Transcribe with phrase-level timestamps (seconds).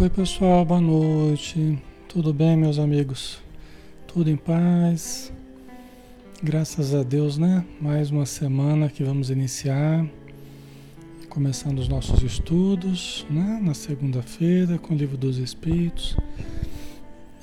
[0.00, 1.78] Oi, pessoal, boa noite.
[2.08, 3.38] Tudo bem, meus amigos?
[4.06, 5.30] Tudo em paz?
[6.42, 7.66] Graças a Deus, né?
[7.78, 10.06] Mais uma semana que vamos iniciar,
[11.28, 13.60] começando os nossos estudos, né?
[13.62, 16.16] Na segunda-feira, com o Livro dos Espíritos.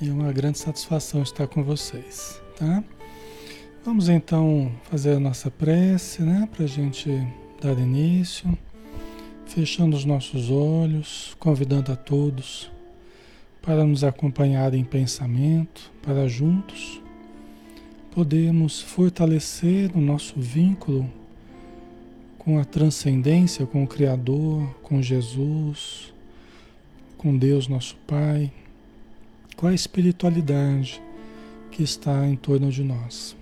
[0.00, 2.82] E é uma grande satisfação estar com vocês, tá?
[3.84, 6.48] Vamos então fazer a nossa prece, né?
[6.52, 7.08] Para a gente
[7.62, 8.52] dar início
[9.48, 12.70] fechando os nossos olhos, convidando a todos
[13.62, 17.00] para nos acompanhar em pensamento, para juntos
[18.12, 21.08] podermos fortalecer o nosso vínculo
[22.38, 26.12] com a transcendência, com o Criador, com Jesus,
[27.16, 28.50] com Deus nosso Pai,
[29.56, 31.02] com a espiritualidade
[31.70, 33.36] que está em torno de nós.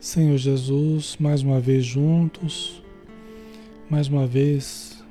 [0.00, 2.80] Senhor Jesus, mais uma vez juntos,
[3.88, 5.02] mais uma vez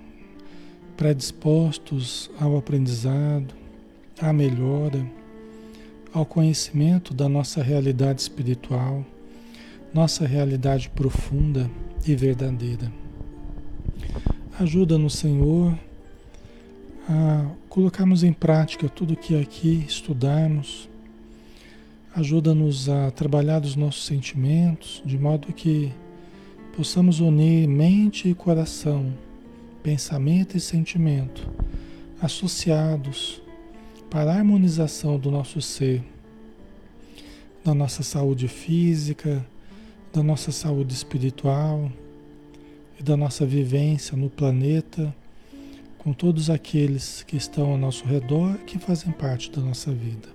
[0.97, 3.53] predispostos ao aprendizado,
[4.19, 5.06] à melhora,
[6.13, 9.06] ao conhecimento da nossa realidade espiritual,
[9.94, 11.69] nossa realidade profunda
[12.06, 12.91] e verdadeira.
[14.59, 15.78] Ajuda-nos, Senhor,
[17.09, 20.90] a colocarmos em prática tudo o que aqui estudarmos.
[22.14, 25.91] Ajuda-nos a trabalhar os nossos sentimentos, de modo que
[26.75, 29.13] possamos unir mente e coração,
[29.81, 31.50] pensamento e sentimento,
[32.22, 33.41] associados
[34.09, 36.03] para a harmonização do nosso ser,
[37.64, 39.46] da nossa saúde física,
[40.12, 41.90] da nossa saúde espiritual
[43.00, 45.16] e da nossa vivência no planeta,
[45.97, 50.28] com todos aqueles que estão ao nosso redor que fazem parte da nossa vida.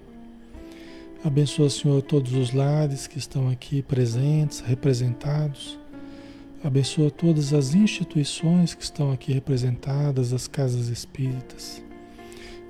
[1.23, 5.80] Abençoa, Senhor, todos os lares que estão aqui presentes, representados
[6.63, 11.83] Abençoa todas as instituições que estão aqui representadas, as casas espíritas.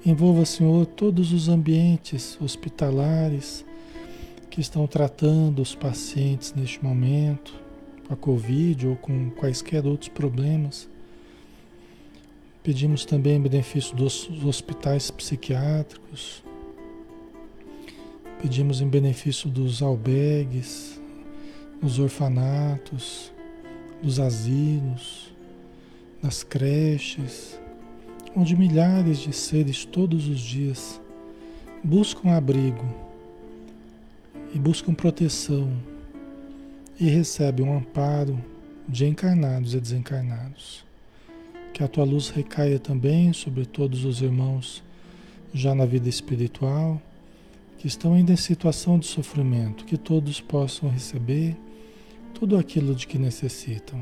[0.07, 3.65] Envolva, Senhor, todos os ambientes hospitalares
[4.49, 7.53] que estão tratando os pacientes neste momento,
[8.07, 10.89] com a Covid ou com quaisquer outros problemas.
[12.63, 16.45] Pedimos também benefício dos hospitais psiquiátricos.
[18.41, 21.01] Pedimos em benefício dos albergues,
[21.83, 23.33] os orfanatos
[24.03, 25.33] dos asilos,
[26.23, 27.59] das creches,
[28.37, 31.01] onde milhares de seres todos os dias
[31.83, 32.85] buscam abrigo
[34.55, 35.73] e buscam proteção
[36.99, 38.39] e recebem um amparo
[38.89, 40.85] de encarnados e desencarnados.
[41.73, 44.83] Que a tua luz recaia também sobre todos os irmãos
[45.53, 47.01] já na vida espiritual,
[47.79, 51.57] que estão ainda em situação de sofrimento, que todos possam receber
[52.35, 54.01] tudo aquilo de que necessitam.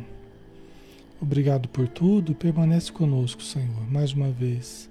[1.20, 4.88] Obrigado por tudo permanece conosco, Senhor, mais uma vez.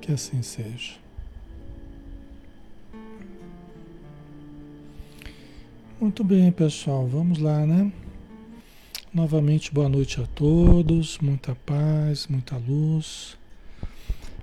[0.00, 0.94] Que assim seja.
[5.98, 7.90] Muito bem, pessoal, vamos lá, né?
[9.12, 13.38] Novamente, boa noite a todos, muita paz, muita luz.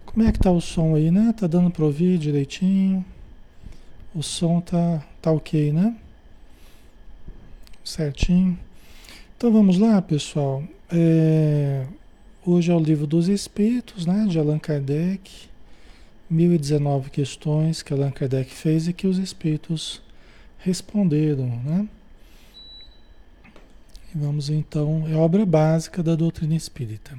[0.05, 1.33] Como é que tá o som aí, né?
[1.37, 3.05] Tá dando para ouvir direitinho?
[4.15, 5.95] O som tá, tá ok, né?
[7.91, 8.57] Certinho?
[9.35, 10.63] Então vamos lá, pessoal.
[10.89, 11.85] É,
[12.45, 15.49] hoje é o livro dos Espíritos, né, de Allan Kardec.
[16.29, 20.01] 1019 questões que Allan Kardec fez e que os Espíritos
[20.59, 21.87] responderam, né?
[24.15, 27.17] E vamos então, é obra básica da doutrina espírita.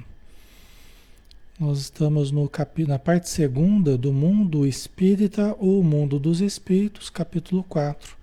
[1.59, 7.63] Nós estamos no capi, na parte segunda do mundo espírita ou mundo dos espíritos, capítulo
[7.63, 8.22] 4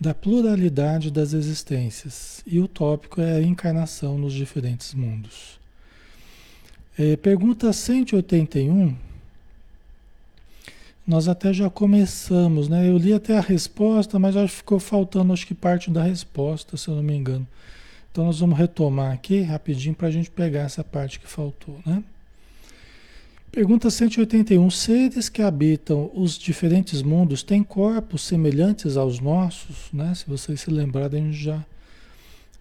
[0.00, 2.42] da pluralidade das existências.
[2.46, 5.60] E o tópico é a encarnação nos diferentes mundos.
[6.98, 8.96] É, pergunta 181.
[11.06, 12.88] Nós até já começamos, né?
[12.88, 16.76] Eu li até a resposta, mas acho que ficou faltando, acho que parte da resposta,
[16.76, 17.46] se eu não me engano.
[18.10, 22.02] Então nós vamos retomar aqui rapidinho para a gente pegar essa parte que faltou, né?
[23.52, 24.70] Pergunta 181.
[24.70, 29.90] Seres que habitam os diferentes mundos têm corpos semelhantes aos nossos?
[29.92, 30.14] Né?
[30.14, 31.66] Se vocês se lembrarem, a gente já,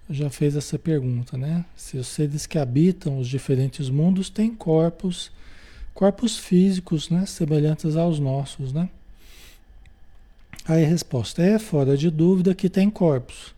[0.10, 1.64] já fez essa pergunta, né?
[1.76, 5.32] Se os seres que habitam os diferentes mundos têm corpos,
[5.94, 7.24] corpos físicos, né?
[7.28, 8.90] Semelhantes aos nossos, né?
[10.66, 13.54] Aí a resposta é fora de dúvida que tem corpos,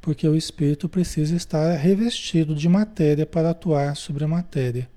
[0.00, 4.88] porque o espírito precisa estar revestido de matéria para atuar sobre a matéria.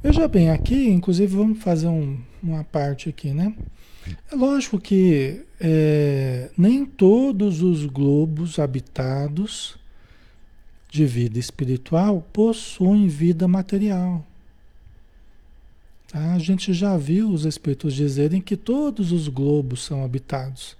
[0.00, 3.52] Veja bem, aqui, inclusive, vamos fazer um, uma parte aqui, né?
[4.30, 9.76] É lógico que é, nem todos os globos habitados
[10.88, 14.24] de vida espiritual possuem vida material.
[16.06, 16.32] Tá?
[16.32, 20.76] A gente já viu os espíritos dizerem que todos os globos são habitados,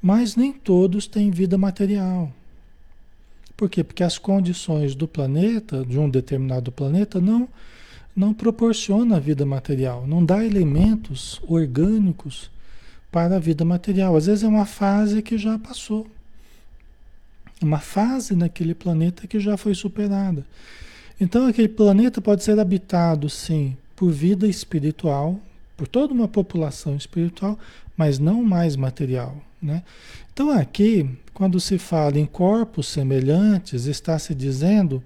[0.00, 2.30] mas nem todos têm vida material.
[3.56, 3.82] Por quê?
[3.82, 7.48] Porque as condições do planeta, de um determinado planeta, não,
[8.16, 12.50] não proporciona vida material, não dá elementos orgânicos
[13.12, 14.16] para a vida material.
[14.16, 16.06] Às vezes é uma fase que já passou.
[17.62, 20.46] Uma fase naquele planeta que já foi superada.
[21.20, 25.38] Então aquele planeta pode ser habitado, sim, por vida espiritual,
[25.76, 27.58] por toda uma população espiritual,
[27.96, 29.36] mas não mais material.
[29.60, 29.82] Né?
[30.32, 35.02] Então aqui, quando se fala em corpos semelhantes, está se dizendo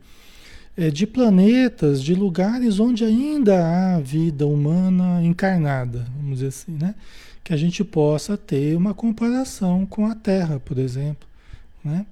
[0.89, 6.95] de planetas, de lugares onde ainda há vida humana encarnada, vamos dizer assim, né?
[7.43, 11.29] que a gente possa ter uma comparação com a Terra, por exemplo.
[11.83, 12.07] Né?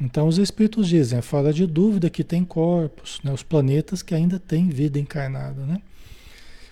[0.00, 3.30] Então os espíritos dizem, é fora de dúvida que tem corpos, né?
[3.30, 5.82] os planetas que ainda têm vida encarnada, né?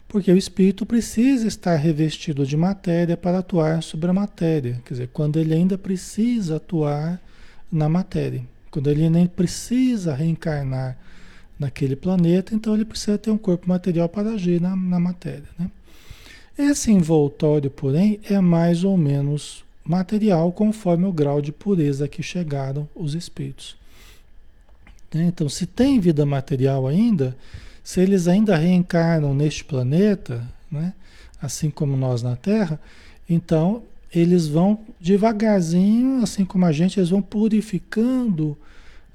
[0.08, 4.80] Porque o espírito precisa estar revestido de matéria para atuar sobre a matéria.
[4.84, 7.20] Quer dizer, quando ele ainda precisa atuar
[7.70, 8.42] na matéria.
[8.70, 10.96] Quando ele nem precisa reencarnar
[11.58, 15.48] naquele planeta, então ele precisa ter um corpo material para agir na, na matéria.
[15.58, 15.70] Né?
[16.58, 22.88] Esse envoltório, porém, é mais ou menos material conforme o grau de pureza que chegaram
[22.94, 23.76] os espíritos.
[25.12, 25.24] Né?
[25.24, 27.36] Então, se tem vida material ainda,
[27.82, 30.92] se eles ainda reencarnam neste planeta, né?
[31.40, 32.80] assim como nós na Terra,
[33.28, 33.82] então
[34.18, 38.56] eles vão devagarzinho, assim como a gente, eles vão purificando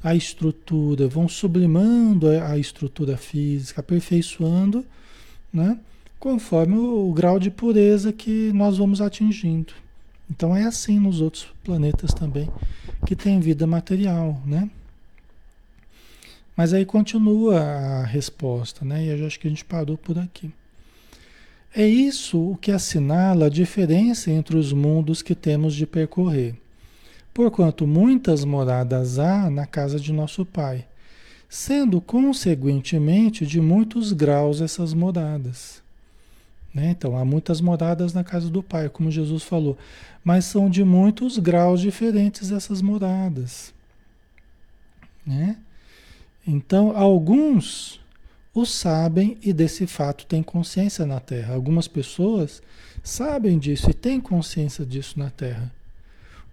[0.04, 4.86] a estrutura, vão sublimando a estrutura física, aperfeiçoando,
[5.54, 5.78] né?
[6.22, 9.74] conforme o, o grau de pureza que nós vamos atingindo.
[10.30, 12.48] Então é assim nos outros planetas também,
[13.06, 14.70] que tem vida material, né?
[16.56, 19.04] Mas aí continua a resposta, né?
[19.04, 20.52] E eu acho que a gente parou por aqui.
[21.74, 26.56] É isso o que assinala a diferença entre os mundos que temos de percorrer.
[27.34, 30.86] Porquanto muitas moradas há na casa de nosso Pai,
[31.48, 35.82] sendo consequentemente de muitos graus essas moradas.
[36.74, 36.90] Né?
[36.90, 39.78] Então, há muitas moradas na casa do Pai, como Jesus falou,
[40.26, 43.74] mas são de muitos graus diferentes essas moradas.
[45.26, 45.56] Né?
[46.46, 48.01] Então, alguns
[48.54, 51.54] o sabem e desse fato têm consciência na Terra.
[51.54, 52.62] Algumas pessoas
[53.04, 55.72] sabem disso e têm consciência disso na Terra.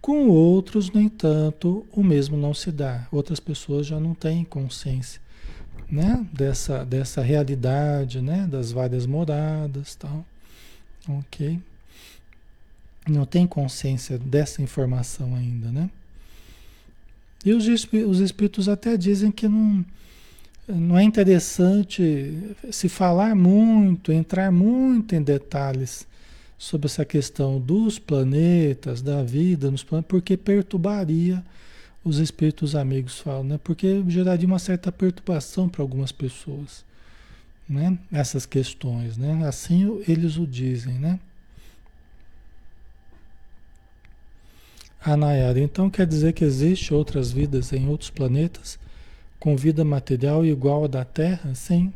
[0.01, 3.09] Com outros, no entanto, o mesmo não se dá.
[3.11, 5.21] Outras pessoas já não têm consciência
[5.91, 6.27] né?
[6.33, 8.47] dessa, dessa realidade, né?
[8.47, 10.25] das várias moradas tal.
[11.09, 11.59] Ok?
[13.09, 15.91] Não tem consciência dessa informação ainda, né?
[17.45, 19.85] E os, os espíritos até dizem que não,
[20.69, 26.07] não é interessante se falar muito, entrar muito em detalhes
[26.59, 31.43] sobre essa questão dos planetas, da vida nos planetas, porque perturbaria
[32.05, 33.61] os espíritos amigos falam, né?
[33.63, 36.85] Porque geraria uma certa perturbação para algumas pessoas,
[37.69, 37.99] né?
[38.13, 39.47] Essas questões, né?
[39.47, 41.19] Assim eles o dizem, né?
[45.01, 48.79] A Nayara, então quer dizer que existe outras vidas em outros planetas
[49.39, 51.55] com vida material igual à da Terra?
[51.55, 51.93] Sim.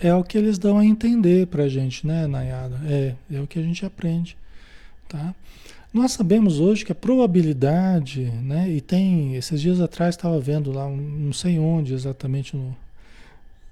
[0.00, 2.80] É o que eles dão a entender para a gente, né, Nayara?
[2.86, 4.36] É, é o que a gente aprende,
[5.08, 5.34] tá?
[5.92, 10.88] Nós sabemos hoje que a probabilidade, né, e tem, esses dias atrás estava vendo lá,
[10.88, 12.76] não sei onde exatamente no,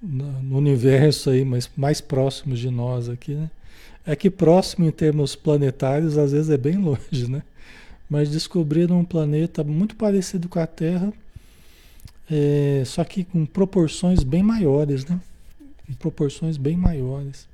[0.02, 3.50] no, no, universo aí, mas mais próximo de nós aqui, né?
[4.06, 7.42] É que próximo em termos planetários às vezes é bem longe, né?
[8.08, 11.12] Mas descobriram um planeta muito parecido com a Terra,
[12.30, 15.20] é, só que com proporções bem maiores, né?
[15.86, 17.46] Com proporções bem maiores.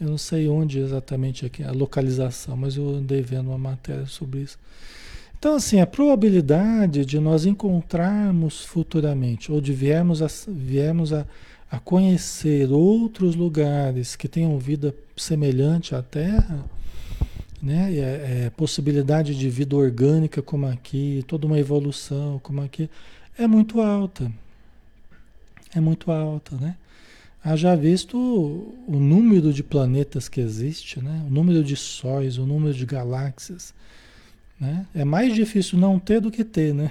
[0.00, 4.40] Eu não sei onde exatamente aqui a localização, mas eu andei vendo uma matéria sobre
[4.40, 4.58] isso.
[5.38, 11.24] Então, assim, a probabilidade de nós encontrarmos futuramente, ou de viermos a, viermos a,
[11.70, 16.64] a conhecer outros lugares que tenham vida semelhante à Terra,
[17.62, 17.92] né?
[17.92, 22.88] É, é, possibilidade de vida orgânica como aqui, toda uma evolução como aqui,
[23.38, 24.30] é muito alta.
[25.74, 26.76] É muito alta, né?
[27.42, 31.24] Haja visto o número de planetas que existe, né?
[31.26, 33.72] o número de sóis, o número de galáxias.
[34.58, 34.86] Né?
[34.94, 36.90] É mais difícil não ter do que ter, né?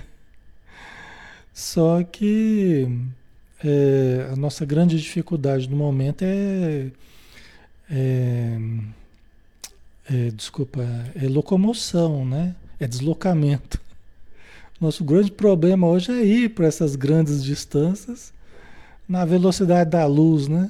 [1.53, 2.87] Só que
[3.63, 6.91] é, a nossa grande dificuldade no momento é,
[7.89, 8.57] é,
[10.09, 10.81] é, desculpa,
[11.15, 12.55] é locomoção, né?
[12.79, 13.81] É deslocamento.
[14.79, 18.33] Nosso grande problema hoje é ir para essas grandes distâncias
[19.07, 20.69] na velocidade da luz, né?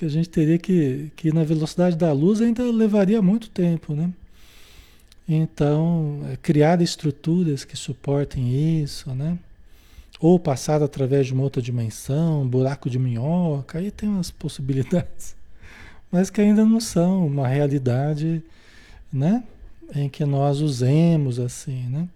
[0.00, 4.10] que a gente teria que, que na velocidade da luz ainda levaria muito tempo, né?
[5.28, 9.38] Então, é, criar estruturas que suportem isso, né?
[10.18, 15.36] Ou passar através de uma outra dimensão, um buraco de minhoca, aí tem umas possibilidades,
[16.10, 18.42] mas que ainda não são uma realidade,
[19.12, 19.44] né?
[19.94, 22.08] Em que nós usemos assim, né?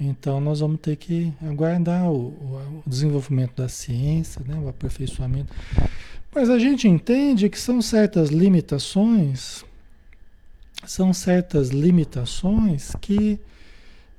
[0.00, 4.56] Então nós vamos ter que aguardar o, o, desenvolvimento da ciência, né?
[4.56, 5.52] o aperfeiçoamento.
[6.32, 9.64] Mas a gente entende que são certas limitações,
[10.86, 13.40] são certas limitações que,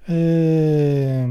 [0.07, 1.25] é,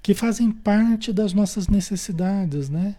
[0.00, 2.94] que fazem parte das nossas necessidades, né?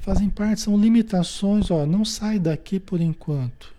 [0.00, 3.72] Fazem parte, são limitações, ó, não sai daqui por enquanto.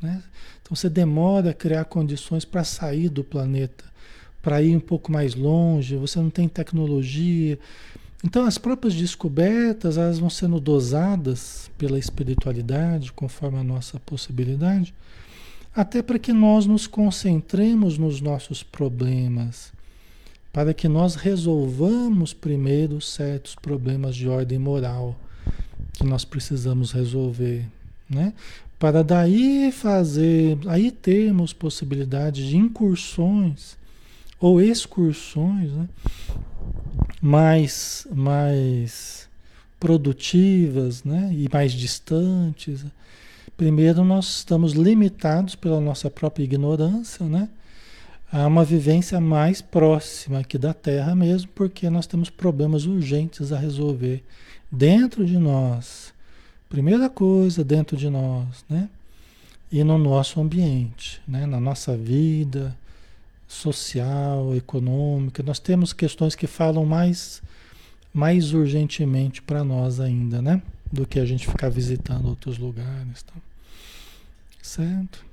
[0.00, 0.22] Né?
[0.62, 3.84] Então você demora a criar condições para sair do planeta
[4.46, 7.58] para ir um pouco mais longe, você não tem tecnologia.
[8.24, 14.94] Então as próprias descobertas, elas vão sendo dosadas pela espiritualidade, conforme a nossa possibilidade,
[15.74, 19.72] até para que nós nos concentremos nos nossos problemas,
[20.52, 25.16] para que nós resolvamos primeiro certos problemas de ordem moral
[25.94, 27.66] que nós precisamos resolver,
[28.08, 28.32] né?
[28.78, 33.76] Para daí fazer, aí termos possibilidade de incursões
[34.40, 35.88] ou excursões né?
[37.20, 39.28] mais, mais
[39.80, 41.30] produtivas né?
[41.32, 42.84] e mais distantes.
[43.56, 47.48] Primeiro, nós estamos limitados pela nossa própria ignorância né?
[48.30, 53.58] a uma vivência mais próxima aqui da Terra mesmo, porque nós temos problemas urgentes a
[53.58, 54.22] resolver
[54.70, 56.12] dentro de nós.
[56.68, 58.88] Primeira coisa, dentro de nós, né?
[59.70, 61.46] E no nosso ambiente, né?
[61.46, 62.76] na nossa vida,
[63.46, 65.42] social, econômica.
[65.42, 67.42] Nós temos questões que falam mais,
[68.12, 70.62] mais urgentemente para nós ainda, né?
[70.92, 73.22] Do que a gente ficar visitando outros lugares.
[73.22, 73.34] Tá?
[74.62, 75.24] Certo?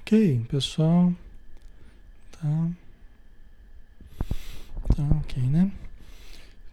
[0.00, 1.12] Ok, pessoal.
[2.32, 2.70] Tá.
[4.94, 5.70] Tá ok, né?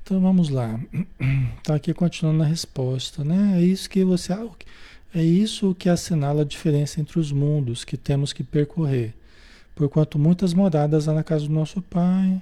[0.03, 0.79] Então vamos lá.
[1.63, 3.57] Tá aqui continuando a resposta, né?
[3.57, 4.33] É isso que você.
[5.15, 9.13] É isso que assinala a diferença entre os mundos que temos que percorrer.
[9.75, 12.41] Porquanto muitas moradas há na casa do nosso Pai.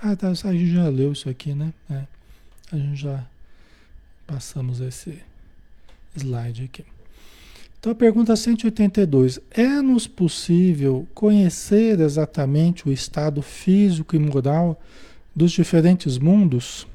[0.00, 1.72] Ah, tá, a gente já leu isso aqui, né?
[1.90, 2.02] É,
[2.72, 3.24] a gente já
[4.26, 5.22] passamos esse
[6.16, 6.84] slide aqui.
[7.78, 9.38] Então a pergunta 182.
[9.52, 14.80] É-nos possível conhecer exatamente o estado físico e moral
[15.34, 16.86] dos diferentes mundos?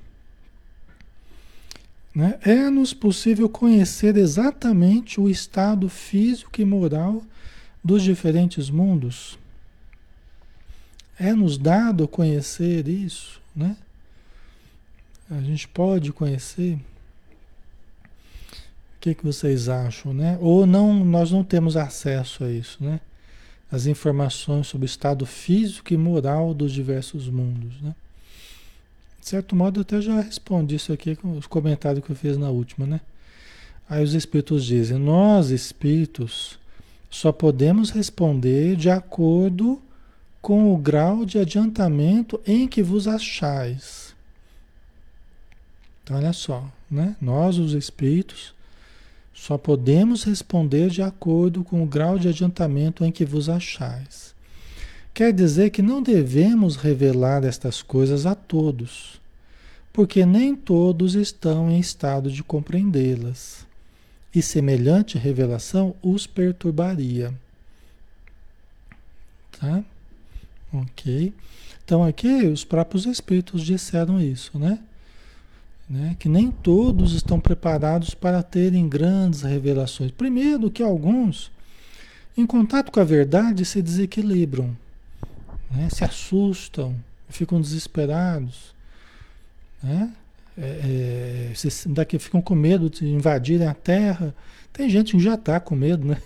[2.14, 2.38] Né?
[2.44, 7.24] É-nos possível conhecer exatamente o estado físico e moral
[7.84, 9.38] dos diferentes mundos?
[11.20, 13.42] É-nos dado conhecer isso?
[13.56, 13.76] Né?
[15.30, 16.76] A gente pode conhecer?
[18.96, 20.14] O que, que vocês acham?
[20.14, 20.38] Né?
[20.40, 23.00] Ou não, nós não temos acesso a isso, né?
[23.72, 27.96] As informações sobre o estado físico e moral dos diversos mundos, né?
[29.24, 32.38] De certo modo, eu até já respondi isso aqui com os comentários que eu fiz
[32.38, 33.00] na última, né?
[33.90, 36.60] Aí os espíritos dizem: Nós, espíritos,
[37.10, 39.82] só podemos responder de acordo
[40.42, 44.14] com o grau de adiantamento em que vos achais.
[46.04, 47.16] Então, olha só, né?
[47.22, 48.54] Nós, os espíritos,
[49.34, 54.33] só podemos responder de acordo com o grau de adiantamento em que vos achais.
[55.14, 59.22] Quer dizer que não devemos revelar estas coisas a todos,
[59.92, 63.64] porque nem todos estão em estado de compreendê-las,
[64.34, 67.32] e semelhante revelação os perturbaria.
[69.60, 69.84] Tá?
[70.74, 71.32] Ok?
[71.86, 74.80] Então aqui os próprios espíritos disseram isso, né?
[75.88, 76.16] né?
[76.18, 80.10] Que nem todos estão preparados para terem grandes revelações.
[80.10, 81.52] Primeiro que alguns,
[82.36, 84.76] em contato com a verdade, se desequilibram
[85.76, 85.90] né?
[85.90, 86.96] se assustam,
[87.30, 88.74] ficam desesperados,
[89.82, 90.14] né?
[90.56, 91.54] É, é,
[91.88, 94.36] daqui ficam com medo de invadirem a Terra.
[94.72, 96.22] Tem gente que já está com medo, né?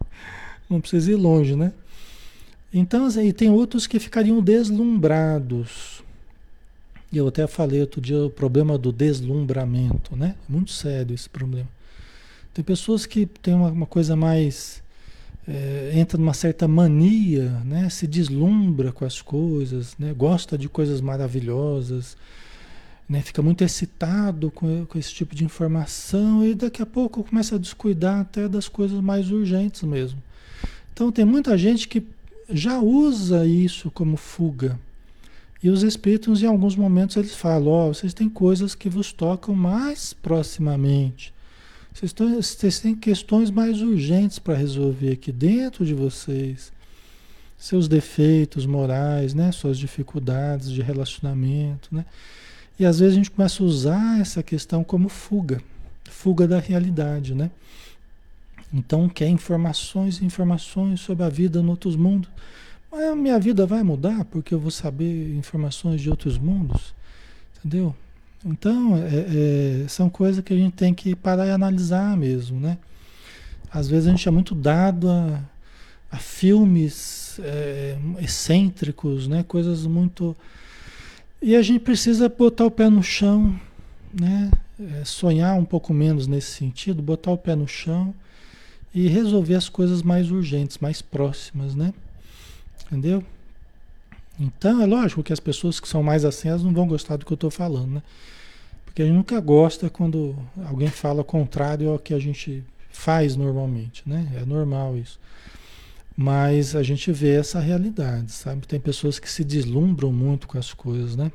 [0.68, 1.72] Não precisa ir longe, né?
[2.72, 6.04] Então, assim, e tem outros que ficariam deslumbrados.
[7.10, 10.34] E eu até falei outro dia o problema do deslumbramento, né?
[10.46, 11.68] Muito sério esse problema.
[12.52, 14.82] Tem pessoas que têm uma, uma coisa mais
[15.48, 17.88] é, entra numa certa mania, né?
[17.88, 20.12] se deslumbra com as coisas, né?
[20.12, 22.18] gosta de coisas maravilhosas,
[23.08, 23.22] né?
[23.22, 27.58] fica muito excitado com, com esse tipo de informação e daqui a pouco começa a
[27.58, 30.22] descuidar até das coisas mais urgentes mesmo.
[30.92, 32.02] Então tem muita gente que
[32.50, 34.78] já usa isso como fuga.
[35.62, 39.12] E os espíritos, em alguns momentos, eles falam: Ó, oh, vocês têm coisas que vos
[39.12, 41.32] tocam mais proximamente.
[41.98, 46.72] Vocês, têm, vocês têm questões mais urgentes para resolver aqui dentro de vocês.
[47.58, 49.50] Seus defeitos morais, né?
[49.50, 52.06] Suas dificuldades de relacionamento, né?
[52.78, 55.60] E às vezes a gente começa a usar essa questão como fuga,
[56.08, 57.50] fuga da realidade, né?
[58.72, 62.30] Então quer informações, informações sobre a vida em outros mundos.
[62.92, 66.94] Mas a minha vida vai mudar porque eu vou saber informações de outros mundos,
[67.58, 67.92] entendeu?
[68.44, 72.78] Então é, é, são coisas que a gente tem que parar e analisar mesmo, né?
[73.70, 75.42] Às vezes a gente é muito dado a,
[76.10, 79.44] a filmes é, excêntricos, né?
[79.46, 80.36] Coisas muito
[81.40, 83.58] e a gente precisa botar o pé no chão,
[84.12, 84.50] né?
[84.80, 88.14] É, sonhar um pouco menos nesse sentido, botar o pé no chão
[88.94, 91.92] e resolver as coisas mais urgentes, mais próximas, né?
[92.86, 93.22] Entendeu?
[94.38, 97.26] Então é lógico que as pessoas que são mais assim, elas não vão gostar do
[97.26, 98.02] que eu estou falando, né?
[98.84, 104.02] Porque a gente nunca gosta quando alguém fala contrário ao que a gente faz normalmente,
[104.06, 104.28] né?
[104.36, 105.18] É normal isso.
[106.16, 108.66] Mas a gente vê essa realidade, sabe?
[108.66, 111.30] Tem pessoas que se deslumbram muito com as coisas, né?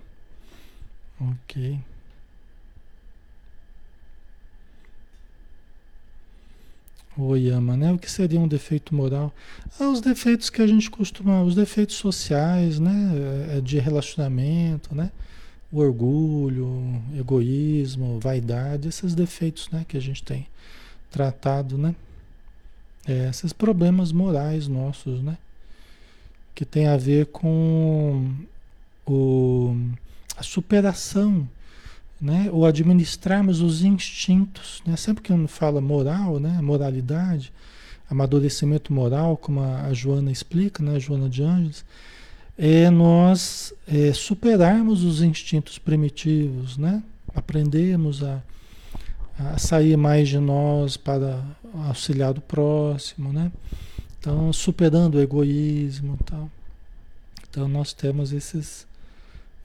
[1.20, 1.80] Ok.
[7.16, 7.92] O Yama, né?
[7.92, 9.32] O que seria um defeito moral?
[9.80, 13.12] Ah, os defeitos que a gente costuma, os defeitos sociais, né?
[13.58, 15.12] É, de relacionamento, né?
[15.72, 19.86] O orgulho, egoísmo, vaidade, esses defeitos, né?
[19.88, 20.48] Que a gente tem
[21.12, 21.96] tratado, né?
[23.08, 25.38] É, esses problemas morais nossos, né?
[26.56, 28.34] Que tem a ver com
[29.06, 29.76] o,
[30.36, 31.48] a superação,
[32.24, 32.50] né?
[32.52, 34.96] Ou administrarmos os instintos, né?
[34.96, 36.62] Sempre que eu fala moral, né?
[36.62, 37.54] Moralidade,
[38.10, 40.96] amadurecimento moral, como a, Joana explica, né?
[40.96, 41.84] A Joana de Anjos,
[42.58, 47.04] é nós é, superarmos os instintos primitivos, né?
[47.36, 48.42] Aprendemos a
[49.38, 51.44] a sair mais de nós para
[51.88, 53.52] auxiliar o próximo, né?
[54.20, 56.50] Então, superando o egoísmo tal.
[57.50, 58.88] Então, nós temos esses,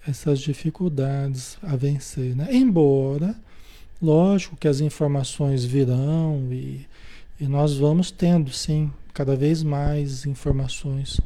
[0.07, 2.49] essas dificuldades a vencer, né?
[2.51, 3.35] Embora,
[4.01, 6.87] lógico que as informações virão e,
[7.41, 11.21] e nós vamos tendo, sim, cada vez mais informações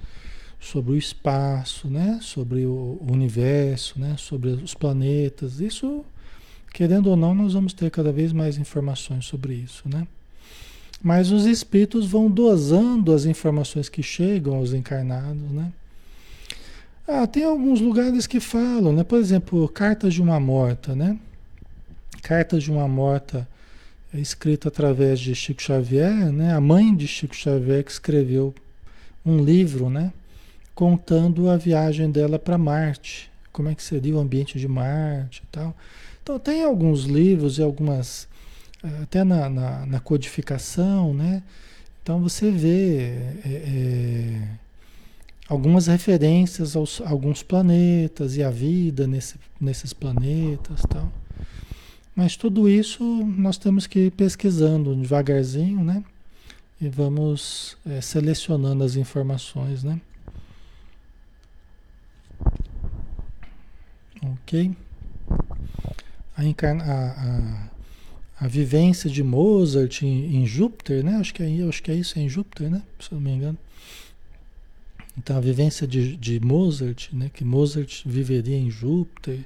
[0.59, 2.19] sobre o espaço, né?
[2.23, 4.17] Sobre o universo, né?
[4.19, 5.61] Sobre os planetas.
[5.61, 6.05] Isso
[6.73, 10.07] Querendo ou não, nós vamos ter cada vez mais informações sobre isso, né?
[11.03, 15.71] Mas os espíritos vão dosando as informações que chegam aos encarnados, né?
[17.07, 19.03] Ah, tem alguns lugares que falam, né?
[19.03, 21.19] Por exemplo, cartas de uma morta, né?
[22.23, 23.49] Cartas de uma morta
[24.15, 26.55] é escrita através de Chico Xavier, né?
[26.55, 28.55] A mãe de Chico Xavier que escreveu
[29.27, 30.13] um livro, né?
[30.75, 35.47] Contando a viagem dela para Marte, como é que seria o ambiente de Marte e
[35.51, 35.77] tal.
[36.23, 38.29] Então tem alguns livros e algumas,
[38.83, 41.43] eh, até na, na, na codificação, né?
[42.03, 43.13] Então você vê
[43.45, 44.49] é, é,
[45.49, 51.13] algumas referências aos alguns planetas e a vida nesse, nesses planetas tal.
[52.15, 56.05] Mas tudo isso nós temos que ir pesquisando devagarzinho, né?
[56.81, 60.01] E vamos é, selecionando as informações, né?
[64.23, 64.75] Ok?
[66.37, 67.71] a, a, a,
[68.41, 71.17] a vivência de Mozart em, em, Júpiter, né?
[71.17, 72.83] Acho que, é, acho que é isso, é em Júpiter, né?
[72.99, 73.59] Se não me engano.
[75.17, 77.31] Então a vivência de, de Mozart, né?
[77.33, 79.45] Que Mozart viveria em Júpiter.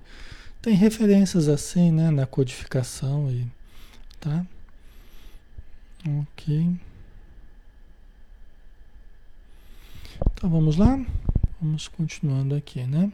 [0.62, 2.10] Tem referências assim, né?
[2.10, 3.46] Na codificação e
[4.20, 4.46] tá?
[6.20, 6.76] Ok.
[10.32, 11.04] Então vamos lá?
[11.60, 13.10] Vamos continuando aqui, né?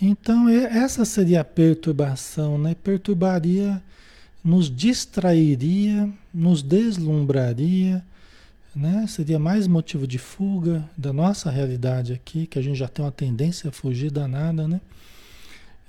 [0.00, 2.74] Então, essa seria a perturbação, né?
[2.74, 3.82] Perturbaria,
[4.42, 8.04] nos distrairia, nos deslumbraria,
[8.74, 9.06] né?
[9.06, 13.12] Seria mais motivo de fuga da nossa realidade aqui, que a gente já tem uma
[13.12, 14.80] tendência a fugir danada, né?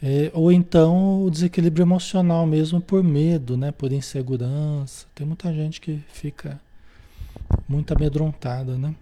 [0.03, 3.71] É, ou então o desequilíbrio emocional mesmo por medo, né?
[3.71, 5.05] Por insegurança.
[5.15, 6.59] Tem muita gente que fica
[7.67, 8.93] muito amedrontada, né?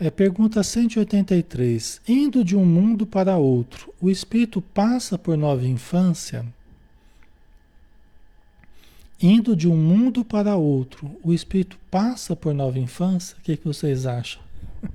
[0.00, 2.00] É, pergunta 183.
[2.08, 6.44] Indo de um mundo para outro, o espírito passa por nova infância?
[9.22, 13.36] Indo de um mundo para outro, o espírito passa por nova infância?
[13.38, 14.42] O que, que vocês acham?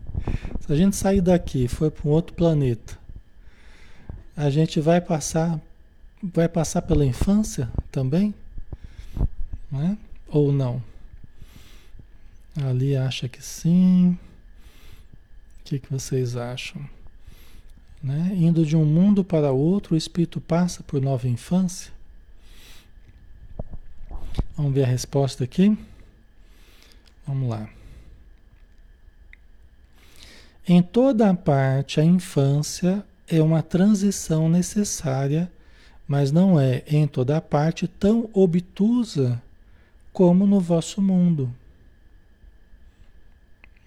[0.60, 3.00] Se a gente sair daqui for para um outro planeta,
[4.36, 5.58] a gente vai passar,
[6.22, 8.34] vai passar pela infância também?
[9.72, 9.98] Né?
[10.28, 10.84] Ou não?
[12.62, 14.18] Ali acha que sim.
[15.64, 16.82] que, que vocês acham?
[18.04, 18.32] Né?
[18.36, 21.97] Indo de um mundo para outro, o espírito passa por nova infância?
[24.58, 25.78] Vamos ver a resposta aqui?
[27.28, 27.70] Vamos lá.
[30.68, 35.52] Em toda parte, a infância é uma transição necessária,
[36.08, 39.40] mas não é em toda parte tão obtusa
[40.12, 41.54] como no vosso mundo.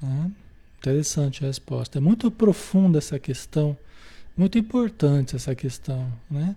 [0.01, 0.29] Ah,
[0.79, 1.99] interessante a resposta.
[1.99, 3.77] É muito profunda essa questão,
[4.37, 6.11] muito importante essa questão.
[6.31, 6.55] Né?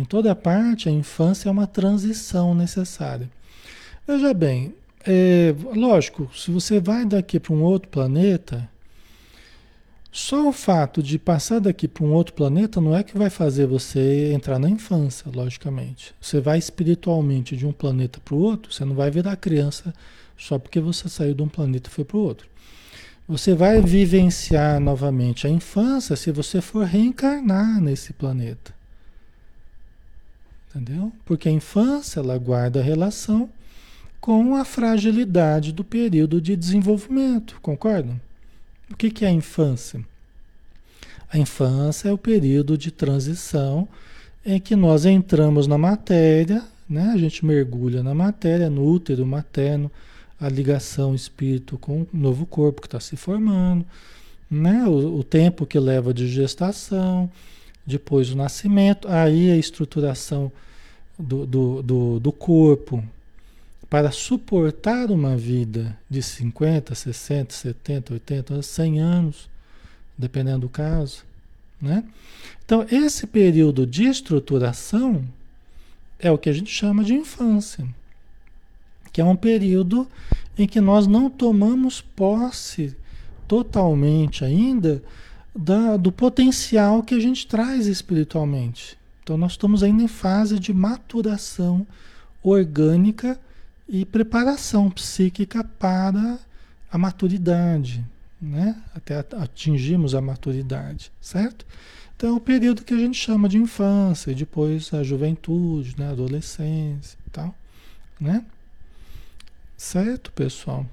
[0.00, 3.28] Em toda parte, a infância é uma transição necessária.
[4.08, 4.74] Veja bem,
[5.06, 8.66] é, lógico, se você vai daqui para um outro planeta,
[10.10, 13.66] só o fato de passar daqui para um outro planeta não é que vai fazer
[13.66, 16.14] você entrar na infância, logicamente.
[16.18, 19.92] Você vai espiritualmente de um planeta para o outro, você não vai virar criança
[20.34, 22.48] só porque você saiu de um planeta e foi para o outro.
[23.28, 28.79] Você vai vivenciar novamente a infância se você for reencarnar nesse planeta.
[30.70, 31.12] Entendeu?
[31.24, 33.48] Porque a infância ela guarda relação
[34.20, 38.20] com a fragilidade do período de desenvolvimento, concordam?
[38.90, 40.04] O que, que é a infância?
[41.32, 43.88] A infância é o período de transição
[44.44, 47.10] em que nós entramos na matéria, né?
[47.14, 49.90] a gente mergulha na matéria, no útero materno,
[50.40, 53.84] a ligação espírito com o novo corpo que está se formando,
[54.50, 54.84] né?
[54.86, 57.30] O, o, tempo que leva de gestação,
[57.86, 60.50] depois o nascimento, aí a estruturação
[61.18, 63.02] do, do, do, do corpo
[63.88, 69.50] para suportar uma vida de 50, 60, 70, 80, 100 anos,
[70.16, 71.24] dependendo do caso,
[71.82, 72.04] né?
[72.64, 75.24] Então, esse período de estruturação
[76.20, 77.84] é o que a gente chama de infância,
[79.12, 80.06] que é um período
[80.56, 82.96] em que nós não tomamos posse
[83.48, 85.02] totalmente ainda
[85.54, 88.98] da, do potencial que a gente traz espiritualmente.
[89.22, 91.86] Então, nós estamos ainda em fase de maturação
[92.42, 93.38] orgânica
[93.88, 96.38] e preparação psíquica para
[96.90, 98.04] a maturidade,
[98.40, 98.76] né?
[98.94, 101.66] Até atingirmos a maturidade, certo?
[102.16, 106.10] Então é o período que a gente chama de infância, e depois a juventude, né?
[106.10, 107.54] adolescência e tal,
[108.20, 108.44] né?
[109.76, 110.86] Certo, pessoal?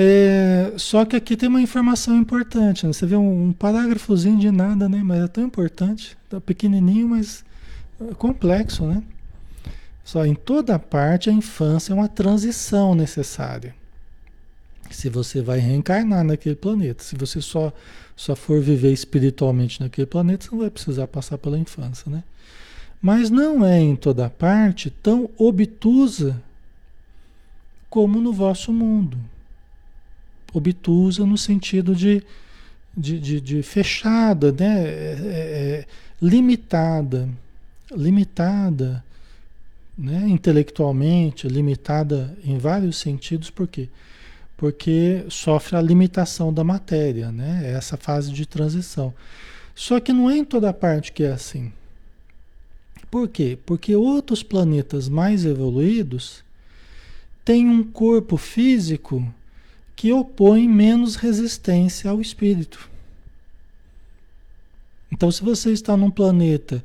[0.00, 2.92] É, só que aqui tem uma informação importante, né?
[2.92, 5.02] Você vê um, um parágrafozinho de nada, né?
[5.02, 7.44] Mas é tão importante, tá pequenininho, mas
[8.08, 9.02] é complexo, né?
[10.04, 13.74] Só em toda parte a infância é uma transição necessária.
[14.88, 17.72] Se você vai reencarnar naquele planeta, se você só
[18.14, 22.22] só for viver espiritualmente naquele planeta, você não vai precisar passar pela infância, né?
[23.02, 26.40] Mas não é em toda parte tão obtusa
[27.90, 29.18] como no vosso mundo.
[30.52, 32.22] Obtusa no sentido de,
[32.96, 34.84] de, de, de fechada, né?
[34.84, 35.86] É, é, é
[36.20, 37.28] limitada,
[37.90, 39.04] limitada
[39.98, 43.88] né, intelectualmente, limitada em vários sentidos, por quê?
[44.56, 47.62] Porque sofre a limitação da matéria, né?
[47.64, 49.12] É essa fase de transição.
[49.74, 51.72] Só que não é em toda parte que é assim.
[53.10, 53.58] Por quê?
[53.64, 56.44] Porque outros planetas mais evoluídos
[57.44, 59.32] têm um corpo físico
[59.98, 62.88] que opõe menos resistência ao espírito.
[65.10, 66.84] Então, se você está num planeta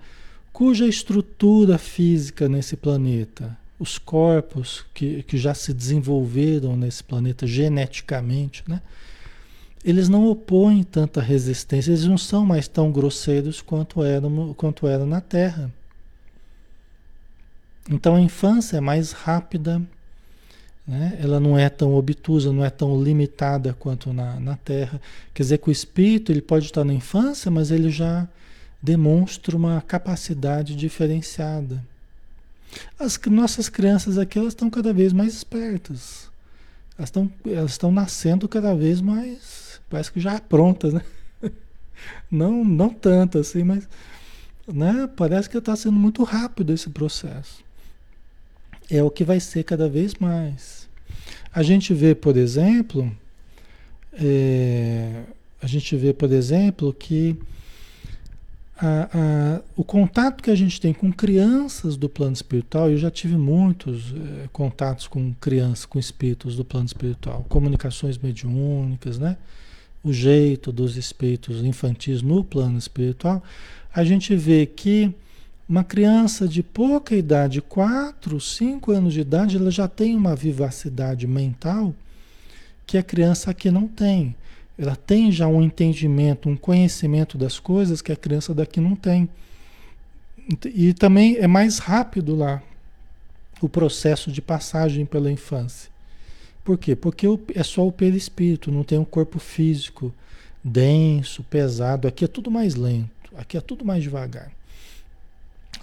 [0.52, 8.64] cuja estrutura física nesse planeta, os corpos que, que já se desenvolveram nesse planeta geneticamente,
[8.68, 8.82] né?
[9.86, 15.06] eles não opõem tanta resistência, eles não são mais tão grosseiros quanto eram, quanto eram
[15.06, 15.72] na Terra.
[17.88, 19.80] Então a infância é mais rápida,
[20.88, 21.18] né?
[21.22, 25.00] ela não é tão obtusa, não é tão limitada quanto na, na Terra.
[25.34, 28.28] Quer dizer que o espírito ele pode estar na infância, mas ele já
[28.82, 31.84] demonstra uma capacidade diferenciada.
[33.00, 36.30] As nossas crianças aqui elas estão cada vez mais espertas.
[36.98, 41.02] Elas estão, elas estão nascendo cada vez mais, parece que já prontas, né?
[42.30, 43.88] Não, não tanto assim, mas
[44.68, 45.08] né?
[45.16, 47.63] parece que está sendo muito rápido esse processo.
[48.90, 50.88] É o que vai ser cada vez mais.
[51.54, 53.12] A gente vê, por exemplo,
[54.14, 55.24] é,
[55.62, 57.38] a gente vê, por exemplo, que
[58.78, 63.10] a, a, o contato que a gente tem com crianças do plano espiritual, eu já
[63.10, 69.38] tive muitos é, contatos com crianças, com espíritos do plano espiritual, comunicações mediúnicas, né?
[70.04, 73.42] O jeito dos espíritos infantis no plano espiritual,
[73.94, 75.14] a gente vê que
[75.68, 81.26] uma criança de pouca idade, 4, 5 anos de idade, ela já tem uma vivacidade
[81.26, 81.94] mental
[82.86, 84.36] que a criança aqui não tem.
[84.78, 89.30] ela tem já um entendimento, um conhecimento das coisas que a criança daqui não tem.
[90.66, 92.62] E também é mais rápido lá
[93.62, 95.90] o processo de passagem pela infância.
[96.64, 96.96] Por quê?
[96.96, 100.14] Porque é só o perispírito, não tem um corpo físico
[100.64, 102.08] denso, pesado.
[102.08, 104.52] Aqui é tudo mais lento, aqui é tudo mais devagar.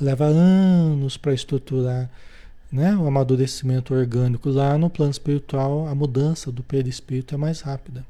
[0.00, 2.10] Leva anos para estruturar
[2.70, 4.48] né, o amadurecimento orgânico.
[4.48, 8.04] Lá no plano espiritual, a mudança do perispírito é mais rápida.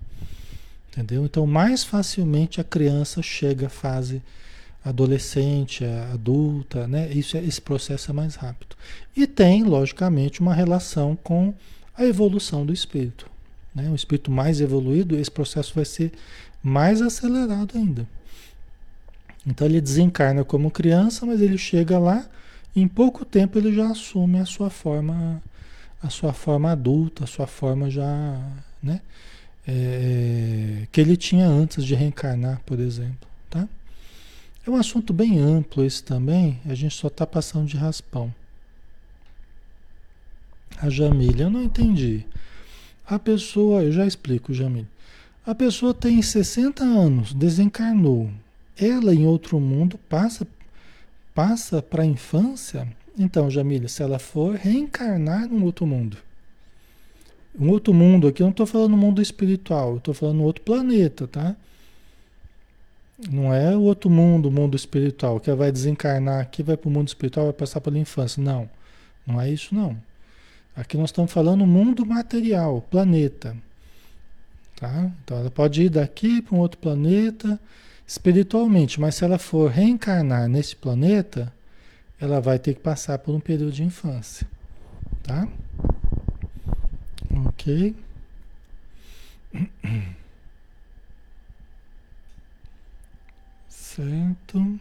[0.90, 1.24] Entendeu?
[1.24, 4.22] Então, mais facilmente a criança chega à fase
[4.84, 7.12] adolescente, adulta, né?
[7.12, 8.76] Isso, é, esse processo é mais rápido.
[9.16, 11.54] E tem, logicamente, uma relação com
[11.96, 13.26] a evolução do espírito.
[13.74, 13.88] Né?
[13.90, 16.12] O espírito mais evoluído, esse processo vai ser
[16.62, 18.06] mais acelerado ainda.
[19.46, 22.28] Então ele desencarna como criança, mas ele chega lá,
[22.74, 25.42] em pouco tempo ele já assume a sua forma,
[26.02, 28.40] a sua forma adulta, a sua forma já,
[28.82, 29.00] né?
[29.66, 33.68] É, que ele tinha antes de reencarnar, por exemplo, tá?
[34.66, 38.32] É um assunto bem amplo esse também, a gente só está passando de raspão.
[40.78, 42.26] A Jamília, eu não entendi.
[43.06, 44.88] A pessoa, eu já explico, Jamília.
[45.44, 48.30] A pessoa tem 60 anos, desencarnou.
[48.80, 50.46] Ela em outro mundo passa
[51.34, 52.86] passa para a infância.
[53.18, 56.16] Então, Jamília, se ela for reencarnar num outro mundo.
[57.58, 61.26] Um outro mundo aqui, eu não estou falando mundo espiritual, eu estou falando outro planeta,
[61.26, 61.56] tá?
[63.30, 66.92] Não é o outro mundo, o mundo espiritual, que vai desencarnar aqui, vai para o
[66.92, 68.42] mundo espiritual, vai passar pela infância.
[68.42, 68.68] Não,
[69.26, 69.96] não é isso não.
[70.74, 73.56] Aqui nós estamos falando mundo material, planeta.
[74.76, 75.10] Tá?
[75.24, 77.60] Então ela pode ir daqui para um outro planeta
[78.10, 81.54] espiritualmente, mas se ela for reencarnar nesse planeta,
[82.20, 84.48] ela vai ter que passar por um período de infância.
[85.22, 85.46] Tá?
[87.46, 87.94] Ok?
[93.68, 94.80] Certo.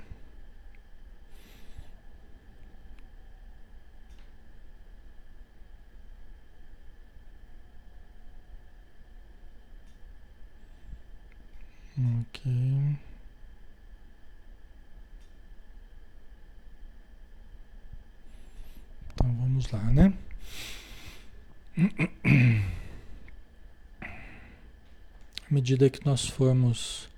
[11.98, 13.09] Ok.
[19.20, 20.14] Então vamos lá, né?
[25.42, 27.10] À medida que nós formos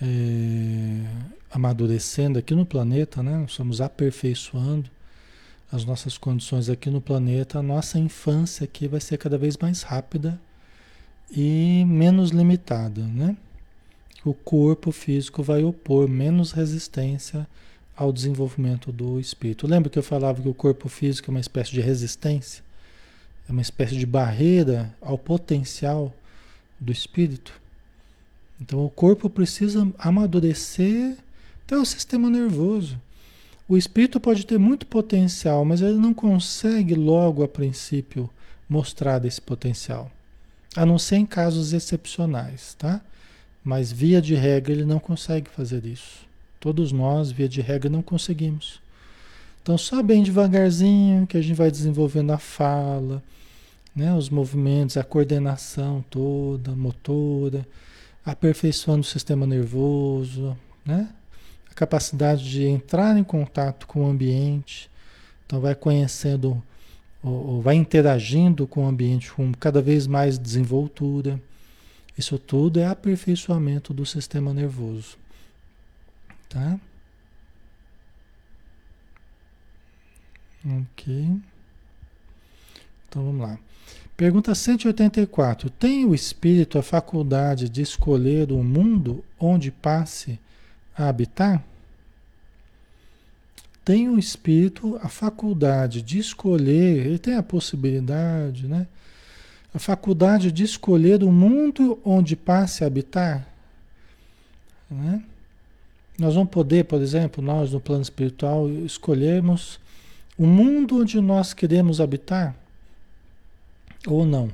[0.00, 0.06] é,
[1.50, 3.36] amadurecendo aqui no planeta, né?
[3.36, 4.90] Nós aperfeiçoando
[5.70, 9.82] as nossas condições aqui no planeta, a nossa infância aqui vai ser cada vez mais
[9.82, 10.40] rápida
[11.30, 13.36] e menos limitada, né?
[14.24, 17.46] o corpo físico vai opor menos resistência
[17.98, 19.66] ao desenvolvimento do espírito.
[19.66, 22.62] Lembra que eu falava que o corpo físico é uma espécie de resistência?
[23.48, 26.14] É uma espécie de barreira ao potencial
[26.78, 27.52] do espírito?
[28.60, 31.16] Então o corpo precisa amadurecer
[31.64, 33.00] até o sistema nervoso.
[33.68, 38.30] O espírito pode ter muito potencial, mas ele não consegue logo a princípio
[38.68, 40.08] mostrar esse potencial.
[40.76, 43.00] A não ser em casos excepcionais, tá?
[43.64, 46.27] Mas via de regra ele não consegue fazer isso.
[46.60, 48.80] Todos nós, via de regra, não conseguimos.
[49.62, 53.22] Então, só bem devagarzinho que a gente vai desenvolvendo a fala,
[53.94, 57.66] né, os movimentos, a coordenação toda, motora,
[58.24, 61.08] aperfeiçoando o sistema nervoso, né,
[61.70, 64.90] a capacidade de entrar em contato com o ambiente.
[65.46, 66.62] Então, vai conhecendo,
[67.22, 71.40] ou, ou vai interagindo com o ambiente com cada vez mais desenvoltura.
[72.16, 75.16] Isso tudo é aperfeiçoamento do sistema nervoso.
[76.48, 76.78] Tá?
[80.64, 81.40] Ok.
[83.08, 83.58] Então vamos lá.
[84.16, 85.70] Pergunta 184.
[85.70, 90.38] Tem o espírito a faculdade de escolher o mundo onde passe
[90.96, 91.62] a habitar?
[93.84, 98.86] Tem o espírito a faculdade de escolher, ele tem a possibilidade, né?
[99.72, 103.46] a faculdade de escolher o mundo onde passe a habitar.
[104.90, 105.22] Né?
[106.18, 109.78] Nós vamos poder, por exemplo, nós no plano espiritual, escolhermos
[110.36, 112.56] o mundo onde nós queremos habitar
[114.04, 114.50] ou não.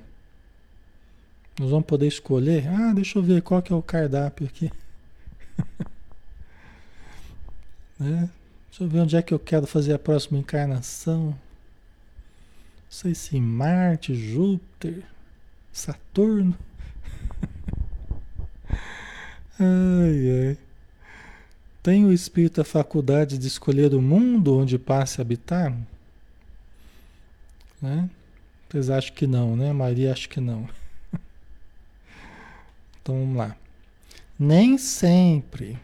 [1.59, 2.69] Nós vamos poder escolher.
[2.69, 4.71] Ah, deixa eu ver qual que é o cardápio aqui.
[7.99, 8.29] né?
[8.69, 11.27] Deixa eu ver onde é que eu quero fazer a próxima encarnação.
[11.27, 11.37] Não
[12.91, 15.03] sei se Marte, Júpiter,
[15.73, 16.55] Saturno.
[19.59, 20.59] ai, ai.
[21.85, 25.71] Tem o espírito a faculdade de escolher o mundo onde passe a habitar?
[27.81, 28.09] Né?
[28.67, 29.71] Vocês acham que não, né?
[29.71, 30.67] Maria acha que não.
[33.03, 33.55] Então vamos lá.
[34.39, 35.79] Nem sempre.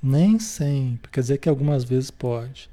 [0.00, 1.10] Nem sempre.
[1.10, 2.70] Quer dizer que algumas vezes pode.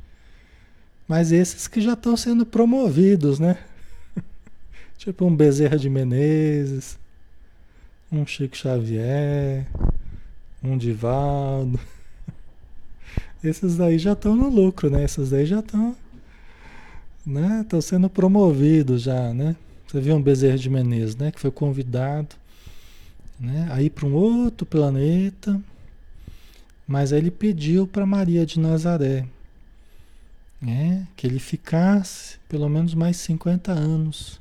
[1.07, 3.57] Mas esses que já estão sendo promovidos, né?
[4.99, 6.99] tipo um Bezerra de Menezes,
[8.11, 9.65] um Chico Xavier,
[10.67, 11.79] um Divaldo.
[13.43, 15.03] Esses daí já estão no lucro, né?
[15.03, 15.95] Esses daí já estão,
[17.25, 17.61] né?
[17.61, 19.55] Estão sendo promovidos já, né?
[19.87, 21.31] Você viu um Bezerra de Menezes, né?
[21.31, 22.35] Que foi convidado,
[23.39, 23.67] né?
[23.71, 25.61] A ir para um outro planeta,
[26.87, 29.25] mas aí ele pediu para Maria de Nazaré,
[30.61, 31.07] né?
[31.15, 34.39] Que ele ficasse pelo menos mais 50 anos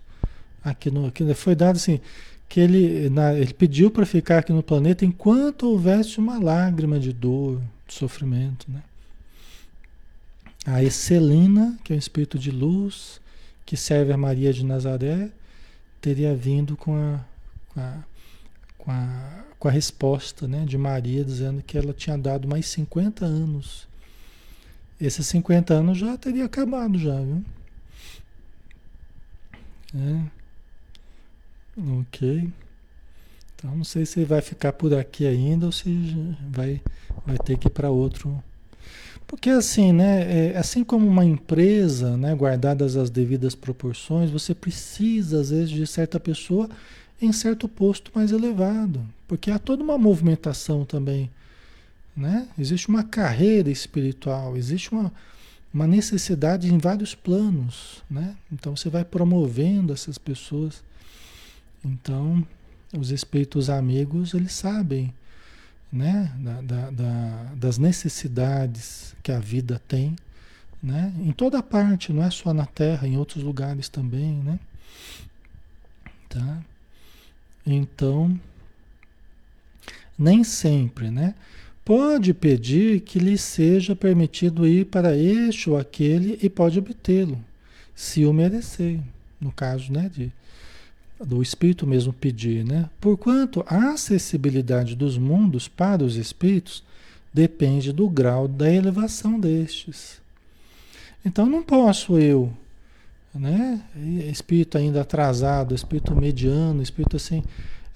[0.65, 2.01] aqui no, aqui foi dado assim
[2.49, 7.13] que ele, na, ele pediu para ficar aqui no planeta enquanto houvesse uma lágrima de
[7.13, 8.83] dor, de sofrimento, né?
[10.67, 13.21] A Esselina, que é o espírito de luz,
[13.67, 15.31] que serve a Maria de Nazaré,
[16.01, 17.21] teria vindo com a,
[17.69, 18.05] com a,
[18.79, 23.27] com a, com a resposta né, de Maria, dizendo que ela tinha dado mais 50
[23.27, 23.87] anos.
[24.99, 27.45] Esses 50 anos já teria acabado já, viu?
[29.95, 30.44] É.
[31.77, 32.51] Ok.
[33.57, 35.89] Então não sei se vai ficar por aqui ainda ou se
[36.51, 36.81] vai,
[37.27, 38.43] vai ter que ir para outro
[39.27, 45.41] porque assim, né, é, assim como uma empresa, né, guardadas as devidas proporções, você precisa
[45.41, 46.69] às vezes de certa pessoa
[47.21, 51.31] em certo posto mais elevado, porque há toda uma movimentação também,
[52.17, 52.47] né?
[52.59, 55.13] Existe uma carreira espiritual, existe uma,
[55.73, 58.37] uma necessidade em vários planos, né?
[58.53, 60.83] Então você vai promovendo essas pessoas.
[61.85, 62.47] Então,
[62.97, 65.12] os espíritos amigos, eles sabem
[65.94, 66.33] né?
[66.38, 70.16] Da, da, da, das necessidades que a vida tem,
[70.83, 71.12] né?
[71.20, 74.59] Em toda parte, não é só na Terra, em outros lugares também, né?
[76.29, 76.61] Tá?
[77.64, 78.38] Então,
[80.18, 81.37] nem sempre, né?
[81.85, 87.38] Pode pedir que lhe seja permitido ir para este ou aquele e pode obtê-lo,
[87.94, 88.99] se o merecer,
[89.40, 90.33] no caso, né, de
[91.22, 92.88] do espírito mesmo pedir, né?
[93.00, 96.83] Porquanto a acessibilidade dos mundos para os espíritos
[97.33, 100.21] depende do grau da elevação destes.
[101.25, 102.52] Então não posso eu,
[103.35, 103.83] né?
[104.31, 107.42] Espírito ainda atrasado, espírito mediano, espírito assim,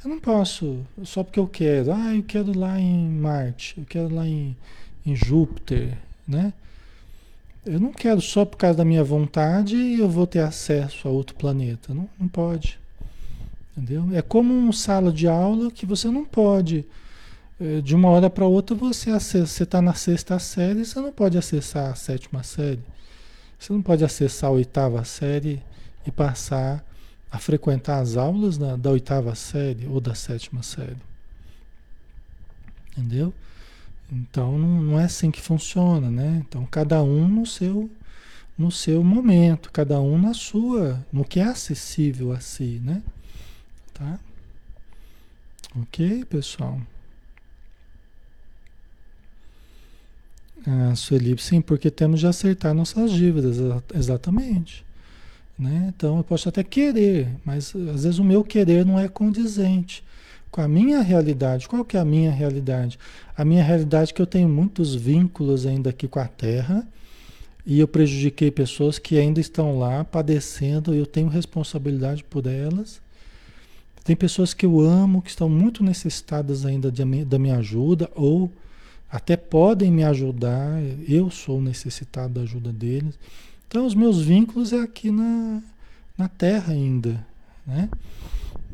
[0.04, 1.92] eu não posso só porque eu quero.
[1.92, 4.56] Ah, eu quero lá em Marte, eu quero lá em,
[5.04, 6.52] em Júpiter, né?
[7.66, 11.10] Eu não quero só por causa da minha vontade e eu vou ter acesso a
[11.10, 11.92] outro planeta.
[11.92, 12.78] Não, não pode.
[13.78, 14.08] Entendeu?
[14.12, 16.84] É como uma sala de aula que você não pode,
[17.60, 21.92] eh, de uma hora para outra, você está na sexta série, você não pode acessar
[21.92, 22.82] a sétima série.
[23.56, 25.62] Você não pode acessar a oitava série
[26.04, 26.84] e passar
[27.30, 30.96] a frequentar as aulas da, da oitava série ou da sétima série.
[32.96, 33.32] Entendeu?
[34.10, 36.42] Então não, não é assim que funciona, né?
[36.48, 37.88] Então cada um no seu
[38.56, 43.00] no seu momento, cada um na sua, no que é acessível a si, né?
[43.98, 44.18] Tá?
[45.80, 46.80] Ok, pessoal?
[50.64, 53.56] Ah, Sueli, sim, porque temos de acertar nossas dívidas,
[53.92, 54.84] exatamente.
[55.58, 55.92] Né?
[55.96, 60.04] Então eu posso até querer, mas às vezes o meu querer não é condizente
[60.50, 61.68] com a minha realidade.
[61.68, 62.98] Qual que é a minha realidade?
[63.36, 66.86] A minha realidade é que eu tenho muitos vínculos ainda aqui com a Terra
[67.66, 73.00] e eu prejudiquei pessoas que ainda estão lá padecendo, eu tenho responsabilidade por elas
[74.08, 78.50] tem pessoas que eu amo, que estão muito necessitadas ainda de, da minha ajuda, ou
[79.10, 83.18] até podem me ajudar, eu sou necessitado da ajuda deles.
[83.66, 85.62] Então, os meus vínculos é aqui na,
[86.16, 87.22] na Terra ainda,
[87.66, 87.90] né?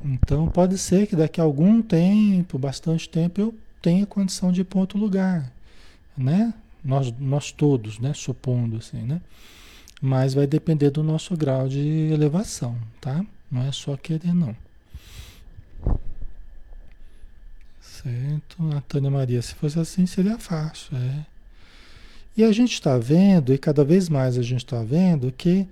[0.04, 4.64] Então, pode ser que daqui a algum tempo, bastante tempo, eu tenha condição de ir
[4.64, 5.52] para outro lugar,
[6.16, 6.54] né?
[6.84, 8.12] Nós, nós todos, né?
[8.14, 9.20] Supondo assim, né?
[10.00, 13.26] Mas vai depender do nosso grau de elevação, tá?
[13.50, 14.54] Não é só querer, não.
[17.80, 21.26] Certo, Antônia Maria, se fosse assim seria fácil, é.
[22.36, 25.66] E a gente está vendo, e cada vez mais a gente está vendo, que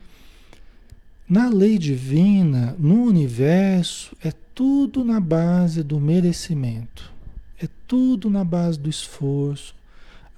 [1.28, 7.10] na lei divina, no universo, é tudo na base do merecimento,
[7.60, 9.74] é tudo na base do esforço.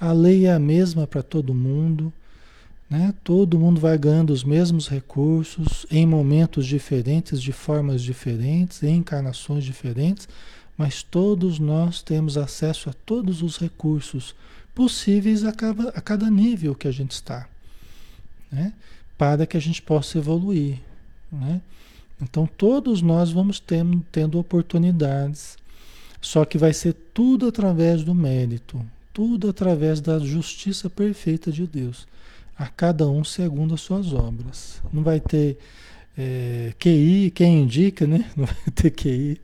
[0.01, 2.13] A lei é a mesma para todo mundo,
[2.99, 3.15] né?
[3.23, 9.65] todo mundo vai ganhando os mesmos recursos em momentos diferentes, de formas diferentes, em encarnações
[9.65, 10.29] diferentes
[10.77, 14.35] mas todos nós temos acesso a todos os recursos
[14.75, 17.49] possíveis a cada, a cada nível que a gente está,
[18.51, 18.73] né?
[19.17, 20.81] para que a gente possa evoluir.
[21.31, 21.61] Né?
[22.21, 25.57] Então todos nós vamos tendo, tendo oportunidades,
[26.21, 32.09] só que vai ser tudo através do mérito, tudo através da justiça perfeita de Deus,
[32.57, 34.83] a cada um segundo as suas obras.
[34.93, 35.59] Não vai ter
[36.17, 38.31] é, QI, quem indica, né?
[38.37, 39.41] Não vai ter QI.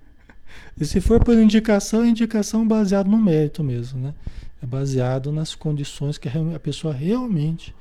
[0.79, 4.15] E se for por indicação, é indicação baseada no mérito mesmo, né?
[4.63, 7.75] É baseado nas condições que a pessoa realmente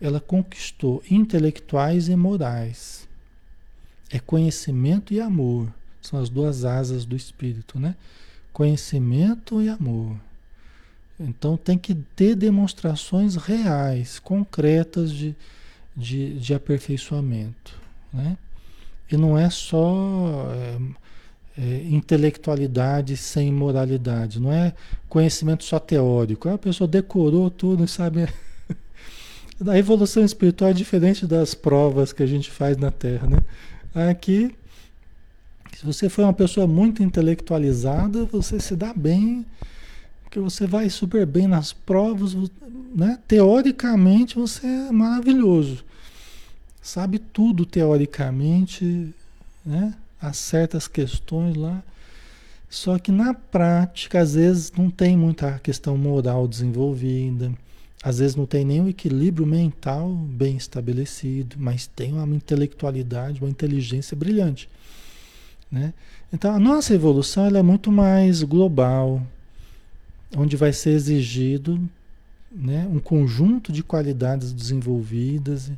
[0.00, 3.08] ela conquistou, intelectuais e morais.
[4.10, 5.72] É conhecimento e amor.
[6.00, 7.94] São as duas asas do espírito, né?
[8.52, 10.16] Conhecimento e amor.
[11.18, 15.34] Então tem que ter demonstrações reais, concretas de,
[15.96, 17.74] de, de aperfeiçoamento.
[18.12, 18.36] Né?
[19.10, 20.78] E não é só é,
[21.60, 24.72] é, intelectualidade sem moralidade, não é
[25.08, 26.48] conhecimento só teórico.
[26.48, 28.28] A pessoa decorou tudo e sabe.
[29.66, 33.26] A evolução espiritual é diferente das provas que a gente faz na Terra.
[33.26, 34.08] Né?
[34.08, 34.54] Aqui,
[35.76, 39.44] se você for uma pessoa muito intelectualizada, você se dá bem,
[40.28, 42.36] porque você vai super bem nas provas,
[42.94, 43.18] né?
[43.26, 45.84] teoricamente você é maravilhoso
[46.88, 49.14] sabe tudo teoricamente,
[49.64, 49.94] né?
[50.20, 51.82] acerta as questões lá.
[52.70, 57.52] Só que na prática, às vezes, não tem muita questão moral desenvolvida,
[58.02, 64.16] às vezes não tem nenhum equilíbrio mental bem estabelecido, mas tem uma intelectualidade, uma inteligência
[64.16, 64.68] brilhante.
[65.70, 65.92] Né?
[66.32, 69.22] Então, a nossa evolução ela é muito mais global,
[70.36, 71.80] onde vai ser exigido
[72.50, 75.70] né, um conjunto de qualidades desenvolvidas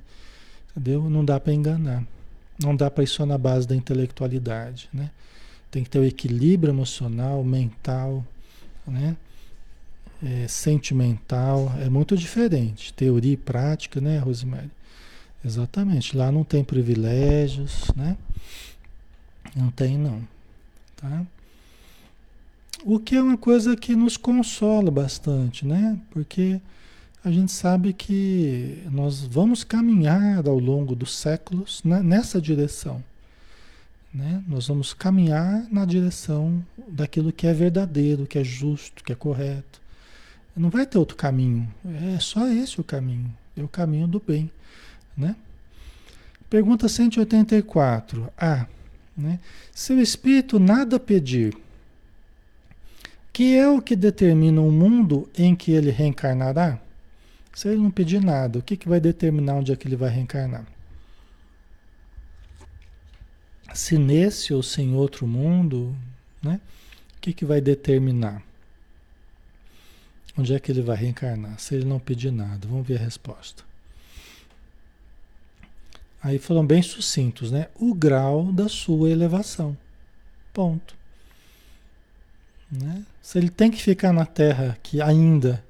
[0.71, 1.11] Entendeu?
[1.11, 2.05] Não dá para enganar.
[2.59, 5.11] Não dá para ir só na base da intelectualidade, né?
[5.71, 8.25] Tem que ter o equilíbrio emocional, mental,
[8.87, 9.17] né?
[10.23, 12.93] É, sentimental, é muito diferente.
[12.93, 14.71] Teoria e prática, né, Rosemary?
[15.45, 16.17] Exatamente.
[16.17, 18.17] Lá não tem privilégios, né?
[19.57, 20.23] Não tem, não.
[20.97, 21.25] Tá?
[22.85, 25.99] O que é uma coisa que nos consola bastante, né?
[26.11, 26.61] Porque
[27.23, 33.05] a gente sabe que nós vamos caminhar ao longo dos séculos né, nessa direção.
[34.13, 34.43] Né?
[34.49, 39.81] Nós vamos caminhar na direção daquilo que é verdadeiro, que é justo, que é correto.
[40.57, 41.69] Não vai ter outro caminho.
[42.15, 43.33] É só esse o caminho.
[43.57, 44.51] É o caminho do bem.
[45.17, 45.37] Né?
[46.49, 48.33] Pergunta 184.
[48.37, 48.67] A.
[49.17, 49.39] Né?
[49.73, 51.57] Se o espírito nada pedir,
[53.33, 56.81] que é o que determina o mundo em que ele reencarnará?
[57.55, 60.11] Se ele não pedir nada, o que, que vai determinar onde é que ele vai
[60.11, 60.65] reencarnar?
[63.75, 65.95] Se nesse ou se em outro mundo,
[66.43, 66.61] né?
[67.17, 68.43] O que, que vai determinar?
[70.37, 71.59] Onde é que ele vai reencarnar?
[71.59, 72.67] Se ele não pedir nada.
[72.67, 73.63] Vamos ver a resposta.
[76.23, 77.69] Aí foram bem sucintos, né?
[77.75, 79.77] O grau da sua elevação.
[80.53, 81.00] Ponto.
[82.71, 83.05] Né?
[83.21, 85.63] Se ele tem que ficar na Terra que ainda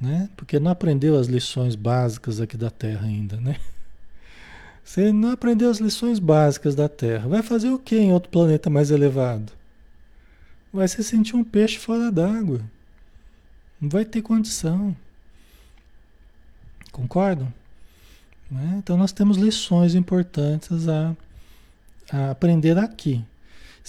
[0.00, 0.28] né?
[0.36, 3.56] Porque não aprendeu as lições básicas aqui da Terra ainda, né?
[4.84, 7.28] Você não aprendeu as lições básicas da Terra.
[7.28, 9.52] Vai fazer o que em outro planeta mais elevado?
[10.72, 12.60] Vai se sentir um peixe fora d'água.
[13.80, 14.96] Não vai ter condição.
[16.90, 17.52] Concordam?
[18.50, 18.76] Né?
[18.78, 21.14] Então nós temos lições importantes a,
[22.10, 23.22] a aprender aqui.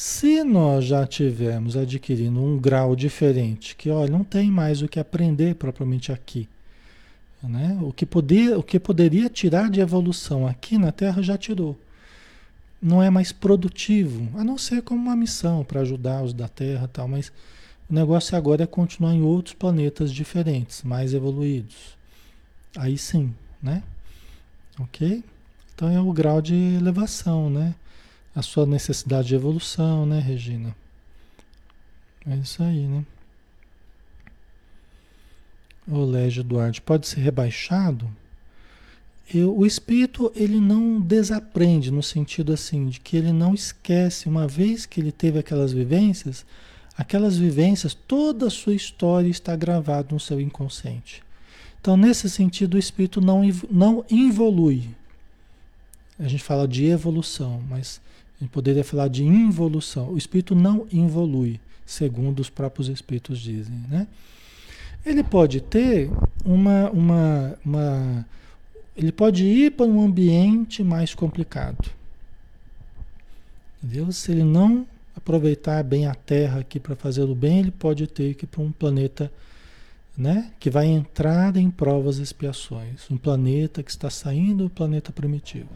[0.02, 4.98] Se nós já tivermos adquirindo um grau diferente, que olha, não tem mais o que
[4.98, 6.48] aprender propriamente aqui,
[7.44, 7.78] né?
[7.82, 11.78] o, que poder, o que poderia tirar de evolução aqui na Terra já tirou.
[12.82, 16.88] Não é mais produtivo, a não ser como uma missão para ajudar os da Terra
[16.88, 17.30] tal, mas
[17.90, 21.98] o negócio agora é continuar em outros planetas diferentes, mais evoluídos.
[22.78, 23.84] Aí sim, né?
[24.80, 25.22] Ok?
[25.76, 27.76] Então é o grau de elevação, né?
[28.36, 30.76] A sua necessidade de evolução, né, Regina?
[32.28, 33.06] É isso aí, né?
[35.88, 38.10] O Légio Duarte pode ser rebaixado?
[39.34, 44.48] Eu, o espírito ele não desaprende no sentido assim de que ele não esquece uma
[44.48, 46.46] vez que ele teve aquelas vivências,
[46.98, 51.24] aquelas vivências, toda a sua história está gravada no seu inconsciente.
[51.80, 54.90] Então nesse sentido o espírito não não evolui.
[56.20, 58.02] A gente fala de evolução, mas
[58.40, 60.12] a gente poderia falar de involução.
[60.12, 64.08] O espírito não evolui, segundo os próprios espíritos dizem, né?
[65.06, 66.10] Ele pode ter
[66.46, 68.26] uma, uma, uma
[68.96, 71.90] ele pode ir para um ambiente mais complicado.
[73.82, 74.12] Entendeu?
[74.12, 74.86] Se ele não
[75.16, 78.62] aproveitar bem a Terra aqui para fazer o bem, ele pode ter que ir para
[78.62, 79.32] um planeta
[80.18, 83.10] né, que vai entrar em provas e expiações.
[83.10, 85.70] Um planeta que está saindo do planeta primitivo.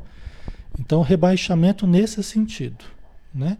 [0.79, 2.83] Então, rebaixamento nesse sentido,
[3.33, 3.57] né?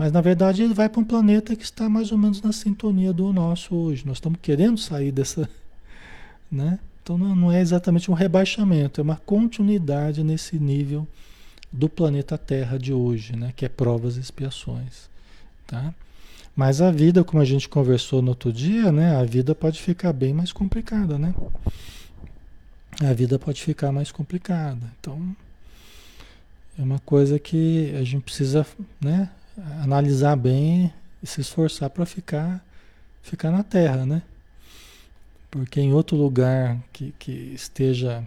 [0.00, 3.12] Mas na verdade ele vai para um planeta que está mais ou menos na sintonia
[3.12, 4.06] do nosso hoje.
[4.06, 5.46] Nós estamos querendo sair dessa,
[6.50, 6.78] né?
[7.02, 11.06] Então não, é exatamente um rebaixamento, é uma continuidade nesse nível
[11.70, 13.52] do planeta Terra de hoje, né?
[13.54, 15.10] Que é provas e expiações,
[15.66, 15.92] tá?
[16.56, 19.16] Mas a vida, como a gente conversou no outro dia, né?
[19.16, 21.34] A vida pode ficar bem mais complicada, né?
[23.02, 24.80] A vida pode ficar mais complicada.
[24.98, 25.36] Então,
[26.80, 28.66] é uma coisa que a gente precisa,
[29.00, 29.30] né?
[29.82, 32.64] Analisar bem e se esforçar para ficar,
[33.22, 34.22] ficar na Terra, né?
[35.50, 38.26] Porque em outro lugar que, que esteja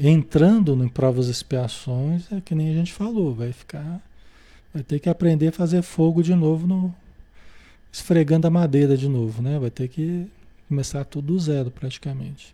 [0.00, 4.00] entrando em provas e expiações, é que nem a gente falou, vai ficar
[4.74, 6.92] Vai ter que aprender a fazer fogo de novo no
[7.92, 9.56] esfregando a madeira de novo, né?
[9.56, 10.26] Vai ter que
[10.68, 12.52] começar tudo do zero praticamente.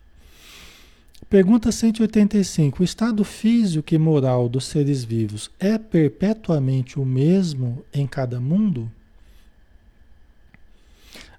[1.28, 2.80] Pergunta 185.
[2.80, 8.90] O estado físico e moral dos seres vivos é perpetuamente o mesmo em cada mundo?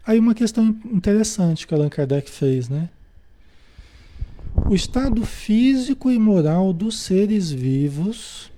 [0.05, 2.89] Aí uma questão interessante que Allan Kardec fez, né?
[4.69, 8.51] O estado físico e moral dos seres vivos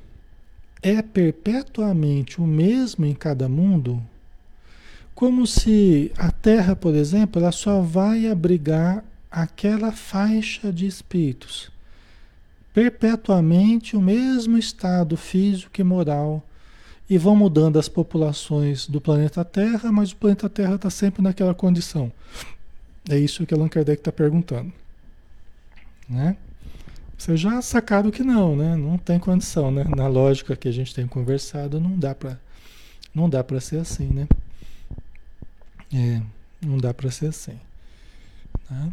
[0.82, 4.02] é perpetuamente o mesmo em cada mundo,
[5.16, 9.04] como se a Terra, por exemplo, ela só vai abrigar
[9.34, 11.72] aquela faixa de espíritos.
[12.72, 16.44] Perpetuamente o mesmo estado físico e moral.
[17.10, 21.54] E vão mudando as populações do planeta Terra, mas o planeta Terra está sempre naquela
[21.54, 22.12] condição.
[23.10, 24.72] É isso que Allan Kardec está perguntando.
[26.08, 26.38] Né?
[27.18, 28.76] Vocês já sacaram que não, né?
[28.76, 29.84] Não tem condição, né?
[29.96, 32.40] Na lógica que a gente tem conversado, não dá para
[33.14, 34.28] não dá para ser assim, né?
[35.94, 36.22] É,
[36.66, 37.60] não dá para ser assim.
[38.74, 38.90] Tá?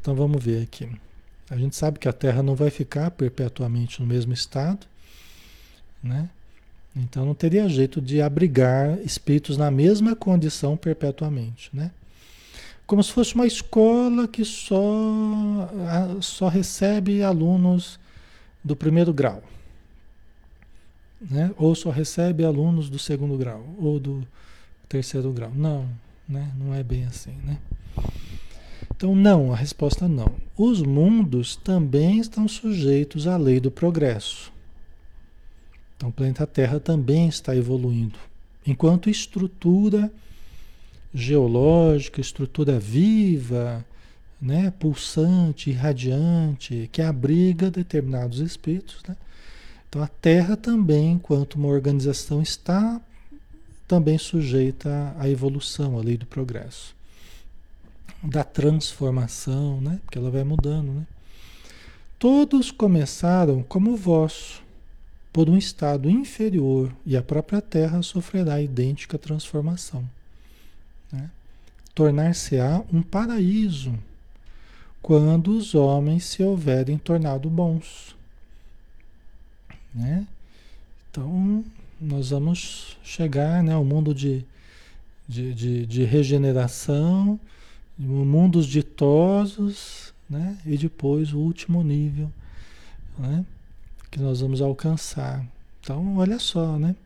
[0.00, 0.88] Então vamos ver aqui.
[1.50, 4.86] A gente sabe que a Terra não vai ficar perpetuamente no mesmo estado,
[6.02, 6.28] né?
[6.94, 11.90] Então não teria jeito de abrigar espíritos na mesma condição perpetuamente, né?
[12.86, 14.78] como se fosse uma escola que só,
[16.20, 17.98] só recebe alunos
[18.62, 19.42] do primeiro grau.
[21.20, 21.52] Né?
[21.56, 24.26] Ou só recebe alunos do segundo grau, ou do
[24.88, 25.50] terceiro grau.
[25.52, 25.88] Não,
[26.28, 26.52] né?
[26.56, 27.34] não é bem assim.
[27.44, 27.58] Né?
[28.96, 30.34] Então, não, a resposta é não.
[30.56, 34.52] Os mundos também estão sujeitos à lei do progresso.
[35.96, 38.18] Então, o planeta Terra também está evoluindo.
[38.66, 40.10] Enquanto estrutura
[41.14, 43.84] geológica, estrutura viva,
[44.40, 49.02] né, pulsante, irradiante, que abriga determinados espíritos.
[49.08, 49.16] Né?
[49.88, 53.00] Então a Terra também, enquanto uma organização, está
[53.88, 56.94] também sujeita à evolução, à lei do progresso,
[58.22, 60.00] da transformação, né?
[60.04, 60.92] porque ela vai mudando.
[60.92, 61.06] Né?
[62.18, 64.62] Todos começaram como vós,
[65.32, 70.08] por um estado inferior, e a própria Terra sofrerá idêntica transformação.
[71.12, 71.30] Né?
[71.94, 73.94] Tornar-se-á um paraíso
[75.02, 78.16] quando os homens se houverem tornado bons.
[79.94, 80.26] Né?
[81.10, 81.64] Então,
[82.00, 84.44] nós vamos chegar né, ao mundo de,
[85.28, 87.38] de, de, de regeneração,
[87.98, 90.58] mundos ditosos, né?
[90.66, 92.30] e depois o último nível
[93.18, 93.44] né?
[94.10, 95.44] que nós vamos alcançar.
[95.80, 96.96] Então, olha só, né?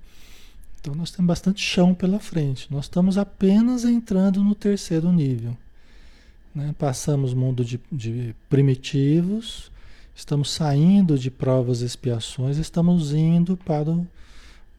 [0.81, 2.67] Então nós temos bastante chão pela frente.
[2.73, 5.57] Nós estamos apenas entrando no terceiro nível.
[6.55, 6.75] Né?
[6.79, 9.71] Passamos mundo de, de, primitivos,
[10.17, 13.99] estamos saindo de provas e expiações, estamos indo para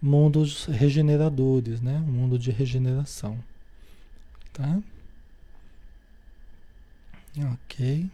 [0.01, 2.03] mundos regeneradores, né?
[2.05, 3.38] o mundo de regeneração.
[4.51, 4.80] Tá?
[7.38, 8.10] Ok.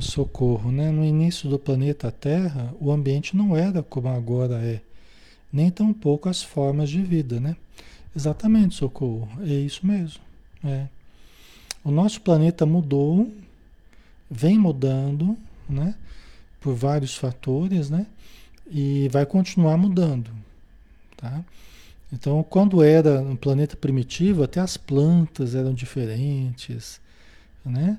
[0.00, 0.90] socorro, né?
[0.90, 4.80] No início do planeta Terra, o ambiente não era como agora é,
[5.52, 7.56] nem tampouco as formas de vida, né?
[8.14, 10.20] Exatamente, socorro, é isso mesmo.
[10.64, 10.86] É.
[11.84, 13.30] O nosso planeta mudou,
[14.30, 15.36] vem mudando,
[15.68, 15.94] né?
[16.60, 18.06] Por vários fatores, né?
[18.70, 20.30] E vai continuar mudando,
[21.16, 21.44] tá?
[22.12, 27.00] Então, quando era um planeta primitivo, até as plantas eram diferentes,
[27.64, 27.98] né?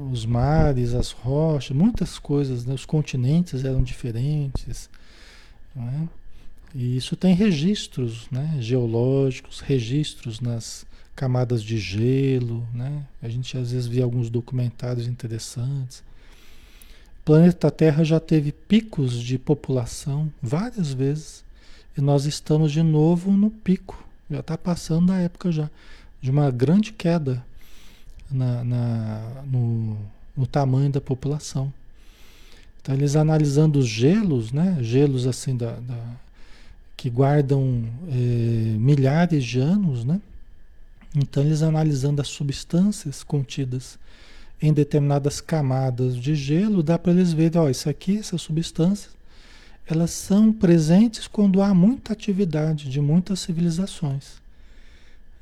[0.00, 2.74] os mares, as rochas, muitas coisas, né?
[2.74, 4.88] os continentes eram diferentes.
[5.76, 6.08] É?
[6.74, 8.56] E isso tem registros né?
[8.60, 12.66] geológicos, registros nas camadas de gelo.
[12.74, 13.04] Né?
[13.22, 16.02] A gente às vezes vê alguns documentários interessantes.
[17.20, 21.44] O planeta Terra já teve picos de população várias vezes.
[21.96, 25.68] E nós estamos de novo no pico Já está passando da época já
[26.22, 27.44] de uma grande queda
[28.30, 29.96] na, na no,
[30.36, 31.72] no, tamanho da população.
[32.80, 34.78] Então eles analisando os gelos, né?
[34.80, 35.98] Gelos assim da, da
[36.96, 38.14] que guardam é,
[38.78, 40.20] milhares de anos, né?
[41.14, 43.98] Então eles analisando as substâncias contidas
[44.60, 49.10] em determinadas camadas de gelo, dá para eles verem, ó, isso aqui, essas substâncias,
[49.86, 54.40] elas são presentes quando há muita atividade de muitas civilizações.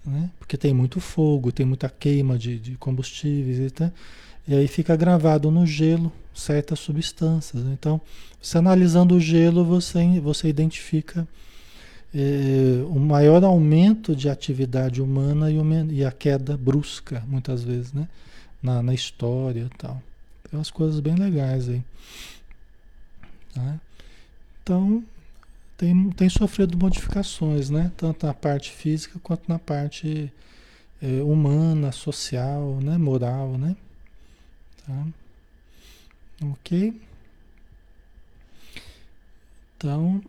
[0.05, 0.31] Né?
[0.39, 3.93] Porque tem muito fogo, tem muita queima de, de combustíveis e tal.
[4.47, 7.63] E aí fica gravado no gelo certas substâncias.
[7.67, 8.01] Então,
[8.41, 11.29] você analisando o gelo, você, você identifica
[12.15, 17.93] é, o maior aumento de atividade humana e, o, e a queda brusca, muitas vezes,
[17.93, 18.09] né?
[18.63, 20.03] Na, na história tal.
[20.49, 21.83] Tem umas coisas bem legais aí.
[23.55, 23.81] Tá?
[24.63, 25.05] Então,
[25.77, 27.93] tem, tem sofrido modificações, né?
[27.97, 30.33] Tanto na parte física quanto na parte
[31.01, 32.99] é, humana, social, né?
[32.99, 33.77] moral, né?
[34.87, 35.07] Tá?
[36.51, 37.01] Ok?
[39.77, 40.21] Então,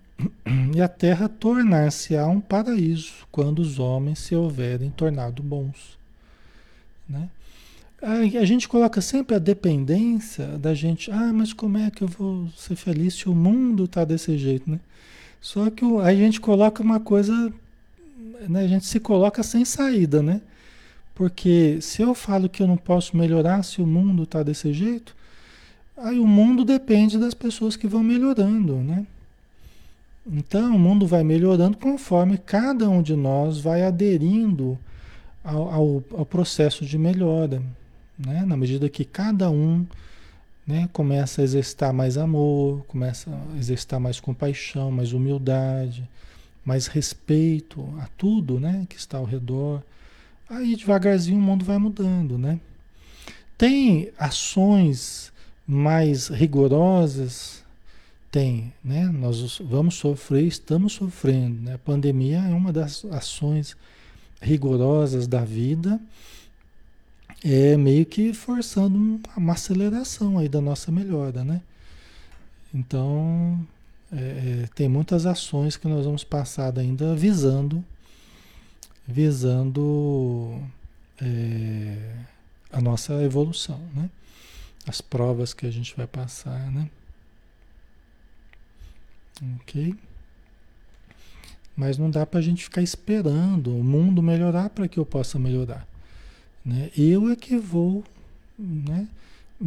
[0.76, 5.98] e a terra tornar-se-á um paraíso quando os homens se houverem tornado bons.
[7.08, 7.30] Né?
[8.02, 11.12] A gente coloca sempre a dependência da gente.
[11.12, 14.70] Ah, mas como é que eu vou ser feliz se o mundo está desse jeito,
[14.70, 14.80] né?
[15.42, 17.54] Só que a gente coloca uma coisa,
[18.48, 18.62] né?
[18.62, 20.42] a gente se coloca sem saída, né?
[21.14, 25.14] Porque se eu falo que eu não posso melhorar se o mundo está desse jeito,
[25.98, 29.06] aí o mundo depende das pessoas que vão melhorando, né?
[30.26, 34.78] Então o mundo vai melhorando conforme cada um de nós vai aderindo
[35.44, 37.62] ao, ao, ao processo de melhora
[38.20, 38.44] né?
[38.46, 39.86] Na medida que cada um
[40.68, 46.08] né, começa a exercitar mais amor, começa a exercitar mais compaixão, mais humildade,
[46.64, 49.82] mais respeito a tudo né, que está ao redor,
[50.50, 52.38] aí devagarzinho o mundo vai mudando.
[52.38, 52.60] Né?
[53.58, 55.32] Tem ações
[55.66, 57.64] mais rigorosas?
[58.32, 59.08] Tem, né?
[59.08, 61.64] Nós vamos sofrer, estamos sofrendo.
[61.64, 61.74] Né?
[61.74, 63.76] A pandemia é uma das ações
[64.40, 66.00] rigorosas da vida
[67.44, 71.62] é meio que forçando uma aceleração aí da nossa melhora, né?
[72.74, 73.66] Então,
[74.12, 77.84] é, é, tem muitas ações que nós vamos passar ainda visando,
[79.08, 80.62] visando
[81.22, 82.16] é,
[82.72, 84.10] a nossa evolução, né?
[84.86, 86.90] As provas que a gente vai passar, né?
[89.62, 89.96] Ok?
[91.76, 95.40] Mas não dá para a gente ficar esperando o mundo melhorar para que eu possa
[95.40, 95.89] melhorar.
[96.64, 96.90] Né?
[96.98, 98.04] Eu é que vou
[98.58, 99.08] né,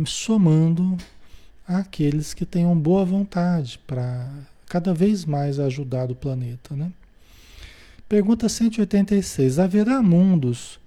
[0.05, 0.97] somando
[1.67, 4.29] aqueles que tenham boa vontade para
[4.67, 6.75] cada vez mais ajudar o planeta.
[6.75, 6.93] Né?
[8.09, 9.59] Pergunta 186.
[9.59, 10.81] Haverá mundos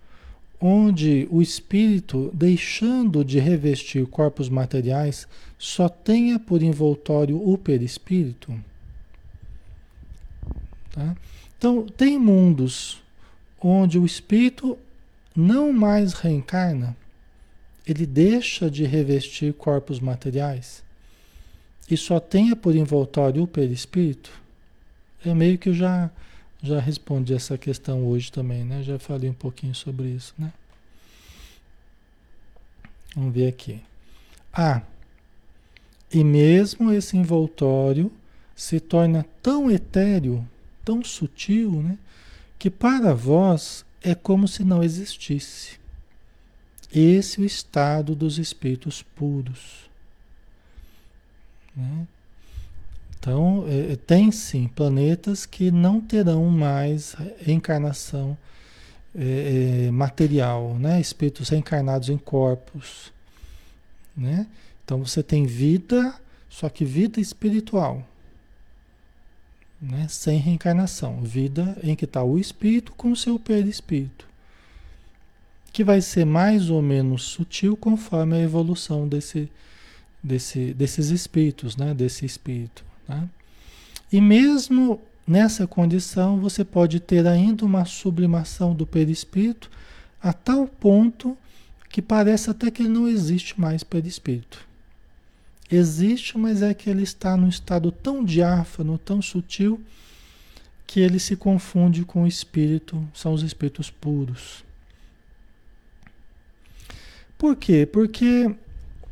[0.60, 5.28] onde o espírito, deixando de revestir corpos materiais,
[5.58, 8.54] só tenha por envoltório o perispírito?
[10.92, 11.16] Tá?
[11.58, 13.02] Então, tem mundos
[13.62, 14.78] onde o espírito
[15.36, 16.96] não mais reencarna,
[17.86, 20.84] ele deixa de revestir corpos materiais
[21.90, 24.32] e só tenha por envoltório o perispírito?
[25.24, 26.10] É meio que eu já,
[26.62, 28.82] já respondi essa questão hoje também, né?
[28.82, 30.52] Já falei um pouquinho sobre isso, né?
[33.16, 33.82] Vamos ver aqui.
[34.54, 34.82] Ah,
[36.12, 38.12] e mesmo esse envoltório
[38.56, 40.48] se torna tão etéreo,
[40.84, 41.98] tão sutil, né?
[42.58, 45.80] Que para vós é como se não existisse.
[46.94, 49.90] Esse é o estado dos espíritos puros.
[51.76, 52.08] Né?
[53.18, 58.38] Então, é, é, tem sim planetas que não terão mais reencarnação
[59.16, 61.02] é, é, material, né?
[61.02, 63.12] espíritos reencarnados em corpos.
[64.16, 64.46] Né?
[64.84, 66.14] Então, você tem vida,
[66.48, 68.08] só que vida espiritual
[69.90, 70.08] né?
[70.10, 74.28] sem reencarnação, vida em que está o espírito com o seu perispírito,
[75.72, 79.50] que vai ser mais ou menos sutil conforme a evolução desse,
[80.24, 81.94] desse, desses espíritos, né?
[81.94, 82.84] desse espírito.
[83.08, 83.30] Né?
[84.12, 89.70] E mesmo nessa condição, você pode ter ainda uma sublimação do perispírito
[90.22, 91.38] a tal ponto
[91.90, 94.65] que parece até que ele não existe mais perispírito.
[95.70, 99.82] Existe, mas é que ele está num estado tão diáfano, tão sutil,
[100.86, 104.64] que ele se confunde com o espírito, são os espíritos puros.
[107.38, 107.86] Por quê?
[107.86, 108.56] Porque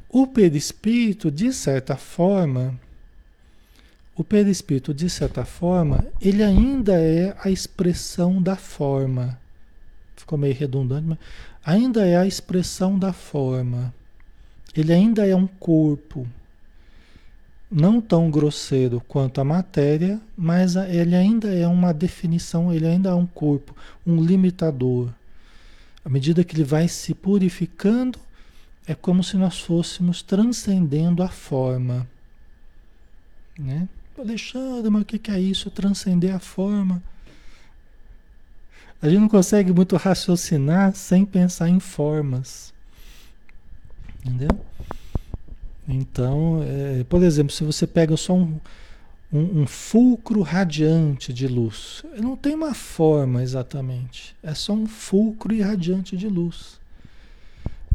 [0.07, 2.79] o perispírito, de certa forma,
[4.15, 9.39] o perispírito, de certa forma, ele ainda é a expressão da forma.
[10.15, 11.17] Ficou meio redundante, mas
[11.65, 13.93] ainda é a expressão da forma.
[14.75, 16.27] Ele ainda é um corpo.
[17.75, 23.13] Não tão grosseiro quanto a matéria, mas ele ainda é uma definição, ele ainda é
[23.15, 25.11] um corpo, um limitador.
[26.05, 28.19] À medida que ele vai se purificando,
[28.85, 32.07] é como se nós fôssemos transcendendo a forma.
[33.57, 33.89] Né?
[34.19, 35.71] Alexandre, mas o que é isso?
[35.71, 37.01] Transcender a forma.
[39.01, 42.71] A gente não consegue muito raciocinar sem pensar em formas.
[44.19, 44.63] Entendeu?
[45.87, 48.59] Então, é, por exemplo, se você pega só um,
[49.31, 55.53] um, um, fulcro radiante de luz, não tem uma forma exatamente, é só um fulcro
[55.53, 56.79] irradiante de luz.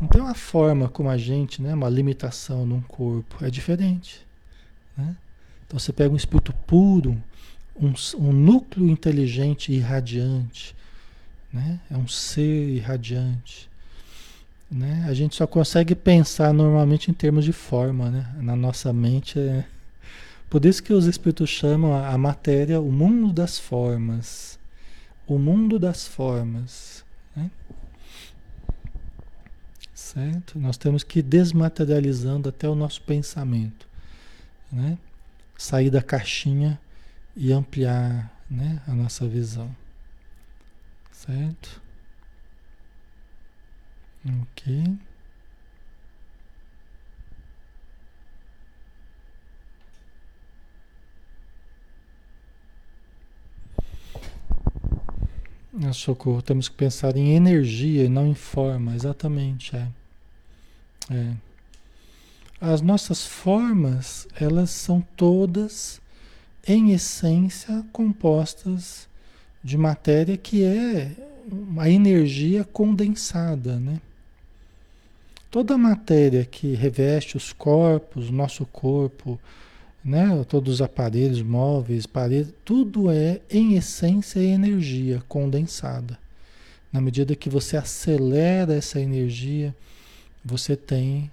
[0.01, 1.75] Não tem uma forma como a gente, né?
[1.75, 4.25] uma limitação num corpo, é diferente.
[4.97, 5.17] Né?
[5.67, 7.21] Então você pega um espírito puro,
[7.81, 10.75] um, um núcleo inteligente irradiante,
[11.53, 11.81] né?
[11.91, 13.68] É um ser irradiante.
[14.71, 15.05] Né?
[15.09, 18.35] A gente só consegue pensar normalmente em termos de forma, né?
[18.37, 19.65] Na nossa mente é...
[20.51, 24.59] Por isso que os espíritos chamam a, matéria o mundo das formas.
[25.27, 27.05] O mundo das formas.
[27.37, 27.51] Né?
[29.95, 30.59] Certo?
[30.59, 33.87] Nós temos que ir desmaterializando até o nosso pensamento.
[34.73, 34.97] Né?
[35.59, 36.81] sair da caixinha
[37.37, 39.75] e ampliar né, a nossa visão.
[41.11, 41.83] Certo?
[44.29, 44.99] Ok.
[55.85, 59.89] Ah, socorro, temos que pensar em energia e não em forma, exatamente, é.
[61.11, 61.35] É.
[62.61, 66.01] As nossas formas, elas são todas,
[66.67, 69.09] em essência, compostas
[69.63, 71.13] de matéria que é
[71.51, 74.01] uma energia condensada, né?
[75.51, 79.41] Toda matéria que reveste os corpos, nosso corpo,
[80.05, 80.45] né?
[80.49, 86.19] todos os aparelhos móveis, paredes, tudo é, em essência, energia condensada.
[86.93, 89.75] Na medida que você acelera essa energia,
[90.45, 91.31] você tem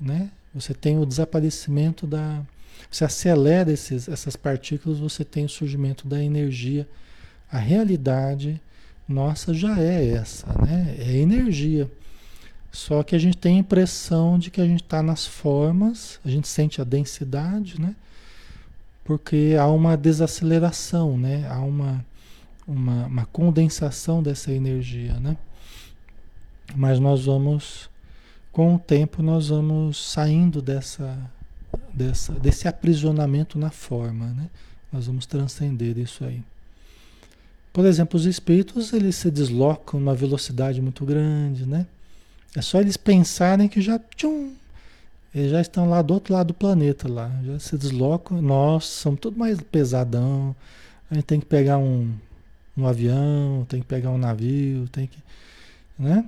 [0.00, 2.42] né, você tem o desaparecimento da.
[2.90, 6.88] Você acelera esses, essas partículas, você tem o surgimento da energia.
[7.50, 8.60] A realidade
[9.06, 10.96] nossa já é essa, né?
[10.98, 11.90] É energia.
[12.70, 16.28] Só que a gente tem a impressão de que a gente está nas formas, a
[16.28, 17.94] gente sente a densidade, né?
[19.04, 21.46] Porque há uma desaceleração, né?
[21.50, 22.04] Há uma,
[22.66, 25.36] uma, uma condensação dessa energia, né?
[26.76, 27.88] Mas nós vamos
[28.52, 31.16] com o tempo nós vamos saindo dessa,
[31.94, 34.50] dessa, desse aprisionamento na forma, né?
[34.92, 36.42] Nós vamos transcender isso aí.
[37.72, 41.86] Por exemplo, os espíritos eles se deslocam numa velocidade muito grande, né?
[42.56, 44.54] É só eles pensarem que já tchum,
[45.34, 48.40] eles já estão lá do outro lado do planeta lá, já se deslocam.
[48.40, 50.56] Nós somos tudo mais pesadão.
[51.10, 52.12] A gente tem que pegar um,
[52.76, 55.18] um avião, tem que pegar um navio, tem que,
[55.98, 56.24] né?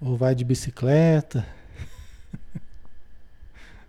[0.00, 1.46] Ou vai de bicicleta.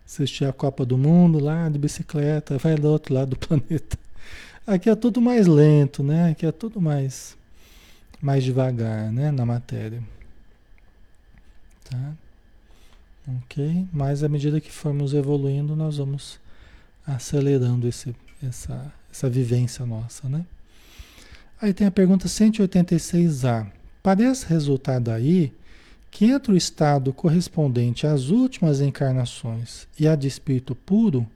[0.05, 3.97] Assistir a Copa do Mundo lá de bicicleta, vai do outro lado do planeta.
[4.67, 6.31] Aqui é tudo mais lento, né?
[6.31, 7.37] Aqui é tudo mais
[8.21, 10.03] mais devagar, né, na matéria.
[11.89, 12.13] Tá?
[13.27, 13.87] OK?
[13.91, 16.39] Mas à medida que formos evoluindo, nós vamos
[17.05, 20.45] acelerando esse, essa, essa vivência nossa, né?
[21.61, 23.67] Aí tem a pergunta 186A.
[24.01, 25.51] Parece resultar daí
[26.09, 31.27] que entre o estado correspondente às últimas encarnações e a de espírito puro,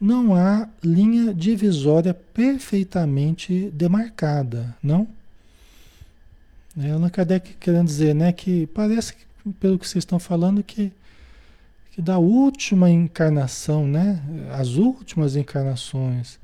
[0.00, 5.06] não há linha divisória perfeitamente demarcada, não?
[6.80, 9.22] É, Allan Kardec querendo dizer, né, que parece, que,
[9.52, 10.92] pelo que vocês estão falando, que,
[11.92, 14.22] que da última encarnação, né,
[14.52, 16.38] as últimas encarnações,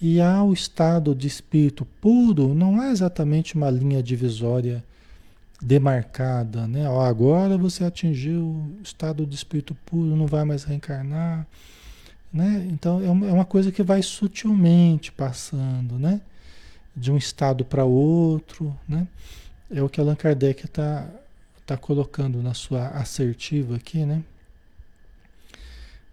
[0.00, 4.82] e ao estado de espírito puro, não há exatamente uma linha divisória
[5.62, 6.88] demarcada, né?
[6.88, 11.46] Ó, agora você atingiu o estado de espírito puro, não vai mais reencarnar,
[12.32, 12.66] né?
[12.68, 16.20] Então é uma, é coisa que vai sutilmente passando, né?
[16.96, 19.06] De um estado para outro, né?
[19.70, 21.06] É o que Allan Kardec está
[21.66, 24.22] tá colocando na sua assertiva aqui, né?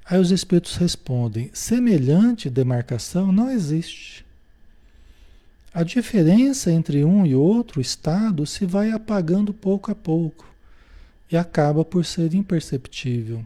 [0.05, 4.25] Aí os espíritos respondem: semelhante demarcação não existe.
[5.71, 10.49] A diferença entre um e outro estado se vai apagando pouco a pouco
[11.31, 13.45] e acaba por ser imperceptível,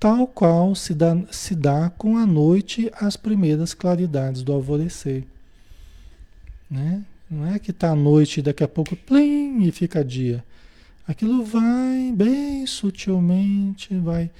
[0.00, 5.24] tal qual se dá, se dá com a noite as primeiras claridades do alvorecer.
[6.68, 7.04] Né?
[7.30, 10.44] Não é que está a noite e daqui a pouco plim, e fica dia.
[11.10, 14.30] Aquilo vai bem sutilmente, vai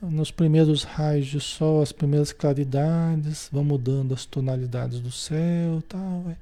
[0.00, 6.22] nos primeiros raios de sol, as primeiras claridades, vão mudando as tonalidades do céu, tal,
[6.22, 6.36] vai,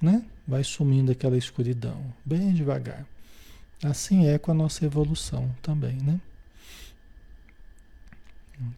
[0.00, 0.24] né?
[0.46, 3.04] Vai sumindo aquela escuridão, bem devagar.
[3.82, 6.20] Assim é com a nossa evolução também, né?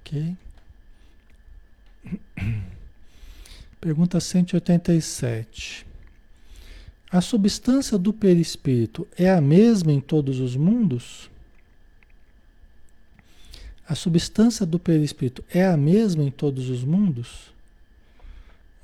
[0.01, 0.35] Ok.
[3.79, 5.88] Pergunta 187.
[7.11, 11.31] A substância do perispírito é a mesma em todos os mundos?
[13.89, 17.51] A substância do perispírito é a mesma em todos os mundos?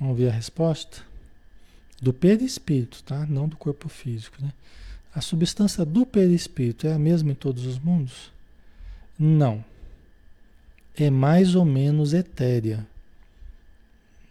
[0.00, 1.02] Vamos ver a resposta?
[2.00, 3.26] Do perispírito, tá?
[3.26, 4.50] Não do corpo físico, né?
[5.14, 8.32] A substância do perispírito é a mesma em todos os mundos?
[9.18, 9.62] Não.
[10.96, 12.86] É mais ou menos etérea.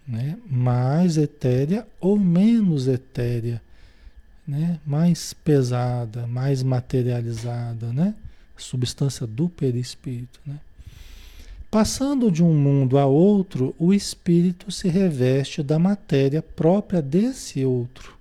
[0.07, 0.37] Né?
[0.49, 3.61] Mais etérea ou menos etérea.
[4.47, 4.79] Né?
[4.85, 8.13] Mais pesada, mais materializada, né?
[8.57, 10.39] substância do perispírito.
[10.45, 10.59] Né?
[11.69, 18.15] Passando de um mundo a outro, o espírito se reveste da matéria própria desse outro,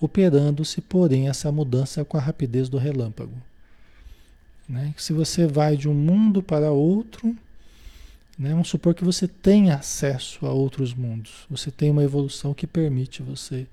[0.00, 3.34] operando-se, porém, essa mudança com a rapidez do relâmpago.
[4.68, 4.94] Né?
[4.96, 7.36] Se você vai de um mundo para outro,
[8.38, 8.50] né?
[8.50, 13.22] vamos supor que você tem acesso a outros mundos, você tem uma evolução que permite
[13.22, 13.66] você,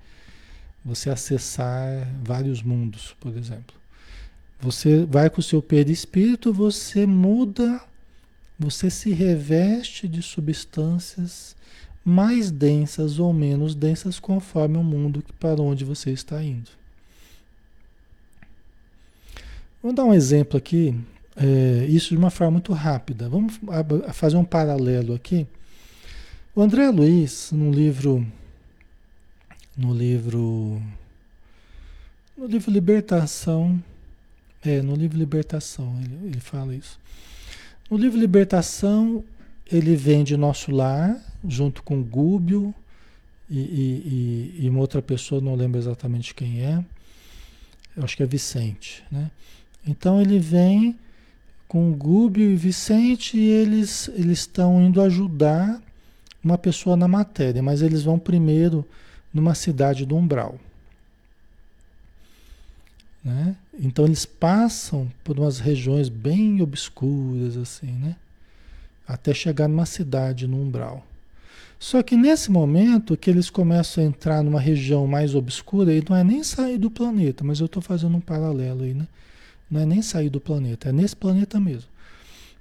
[0.84, 3.74] você acessar vários mundos, por exemplo.
[4.60, 7.80] Você vai com o seu perispírito, você muda,
[8.58, 11.56] você se reveste de substâncias
[12.04, 16.70] mais densas ou menos densas conforme o mundo para onde você está indo.
[19.82, 20.94] Vou dar um exemplo aqui,
[21.36, 23.28] é, isso de uma forma muito rápida.
[23.28, 23.58] Vamos
[24.12, 25.46] fazer um paralelo aqui.
[26.54, 28.26] O André Luiz, no livro,
[29.76, 30.80] no livro,
[32.36, 33.82] no livro Libertação,
[34.64, 36.98] é, no livro Libertação, ele, ele fala isso.
[37.90, 39.24] No livro Libertação,
[39.70, 42.74] ele vem de Nosso Lar, junto com Gúbio
[43.50, 46.84] e, e, e, uma outra pessoa, não lembro exatamente quem é,
[47.96, 49.30] eu acho que é Vicente, né?
[49.86, 50.98] Então ele vem
[51.68, 55.80] com Gúbio e Vicente e eles, eles estão indo ajudar
[56.42, 58.86] uma pessoa na matéria, mas eles vão primeiro
[59.34, 60.58] numa cidade do Umbral.
[63.24, 63.56] Né?
[63.80, 68.16] Então eles passam por umas regiões bem obscuras, assim, né?
[69.08, 71.06] Até chegar numa cidade, no umbral.
[71.78, 76.16] Só que nesse momento que eles começam a entrar numa região mais obscura, e não
[76.16, 79.06] é nem sair do planeta, mas eu estou fazendo um paralelo aí, né?
[79.70, 81.88] Não é nem sair do planeta, é nesse planeta mesmo.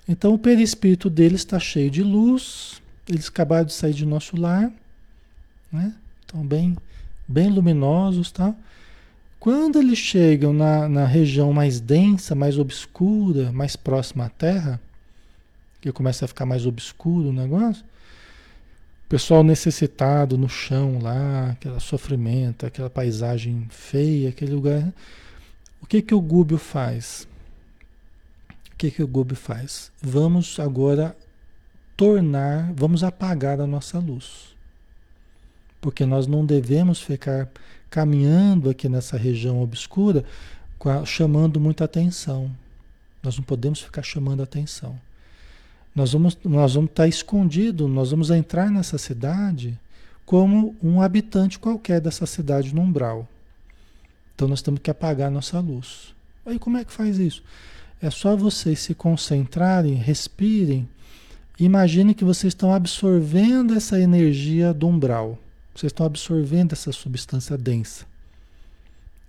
[0.07, 4.71] Então o perispírito deles está cheio de luz, eles acabaram de sair de nosso lar,
[5.71, 5.93] né?
[6.33, 6.75] Estão bem,
[7.27, 8.55] bem luminosos, tá?
[9.39, 14.81] Quando eles chegam na, na região mais densa, mais obscura, mais próxima à Terra,
[15.79, 17.85] que começa a ficar mais obscuro o negócio,
[19.05, 24.91] o pessoal necessitado no chão lá, aquele sofrimento, aquela paisagem feia, aquele lugar.
[25.83, 27.27] O que que o Gúbio faz?
[28.71, 29.91] O que que o Gúbio faz?
[30.01, 31.15] Vamos agora
[31.95, 34.52] tornar, vamos apagar a nossa luz.
[35.83, 37.49] Porque nós não devemos ficar
[37.89, 40.23] caminhando aqui nessa região obscura,
[41.05, 42.49] chamando muita atenção.
[43.21, 44.97] Nós não podemos ficar chamando atenção.
[45.93, 49.77] Nós vamos, nós vamos estar escondido, nós vamos entrar nessa cidade
[50.25, 53.27] como um habitante qualquer dessa cidade no umbral.
[54.33, 56.15] Então nós temos que apagar nossa luz.
[56.45, 57.43] Aí como é que faz isso?
[58.01, 60.87] É só vocês se concentrarem, respirem,
[61.59, 65.37] imaginem que vocês estão absorvendo essa energia do umbral.
[65.73, 68.05] Vocês estão absorvendo essa substância densa.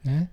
[0.05, 0.29] Né?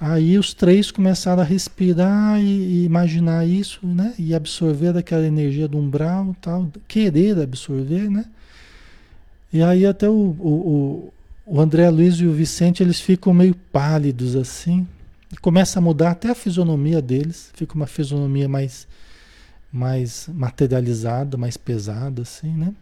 [0.00, 4.14] Aí os três começaram a respirar e, e, imaginar isso, né?
[4.16, 8.24] E absorver daquela energia do umbral, tal, querer absorver, né?
[9.52, 11.12] E aí até o, o,
[11.44, 14.86] o André Luiz e o Vicente, eles ficam meio pálidos assim.
[15.40, 17.50] Começa a mudar até a fisionomia deles.
[17.54, 18.86] Fica uma fisionomia mais,
[19.72, 22.72] mais materializada, mais pesada, assim, né?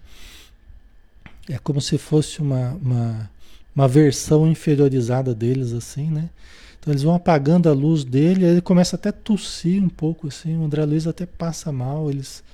[1.48, 3.30] É como se fosse uma, uma,
[3.74, 6.30] uma versão inferiorizada deles, assim, né?
[6.78, 10.28] Então eles vão apagando a luz dele, aí ele começa até a tossir um pouco,
[10.28, 10.56] assim.
[10.56, 12.44] O André Luiz até passa mal, eles,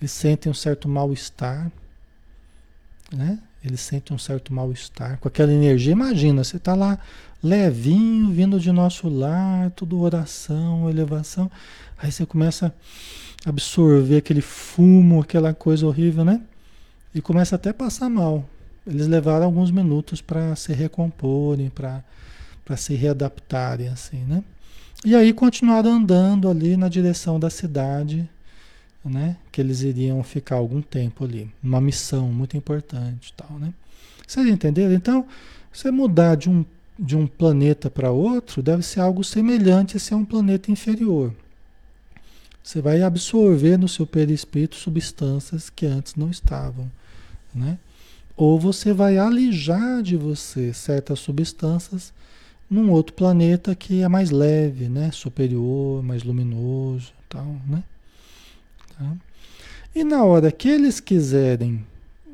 [0.00, 1.70] eles sentem um certo mal-estar,
[3.12, 3.38] né?
[3.62, 5.92] Eles sentem um certo mal-estar com aquela energia.
[5.92, 6.98] Imagina, você está lá
[7.42, 11.50] levinho, vindo de nosso lar, tudo oração, elevação.
[11.98, 12.74] Aí você começa
[13.44, 16.40] a absorver aquele fumo, aquela coisa horrível, né?
[17.14, 18.48] E começa até a passar mal.
[18.86, 24.42] Eles levaram alguns minutos para se recomporem, para se readaptarem, assim, né?
[25.04, 28.28] E aí continuaram andando ali na direção da cidade,
[29.04, 29.36] né?
[29.52, 31.50] Que eles iriam ficar algum tempo ali.
[31.62, 33.72] Uma missão muito importante tal, né?
[34.26, 34.94] Vocês entenderam?
[34.94, 35.26] Então,
[35.72, 36.64] você mudar de um,
[36.98, 41.34] de um planeta para outro deve ser algo semelhante a ser um planeta inferior.
[42.62, 46.90] Você vai absorver no seu perispírito substâncias que antes não estavam,
[47.54, 47.78] né?
[48.36, 52.12] Ou você vai alijar de você certas substâncias
[52.68, 55.10] num outro planeta que é mais leve, né?
[55.12, 57.84] Superior, mais luminoso, tal, né?
[58.98, 59.12] Tá?
[59.94, 61.84] E na hora que eles quiserem,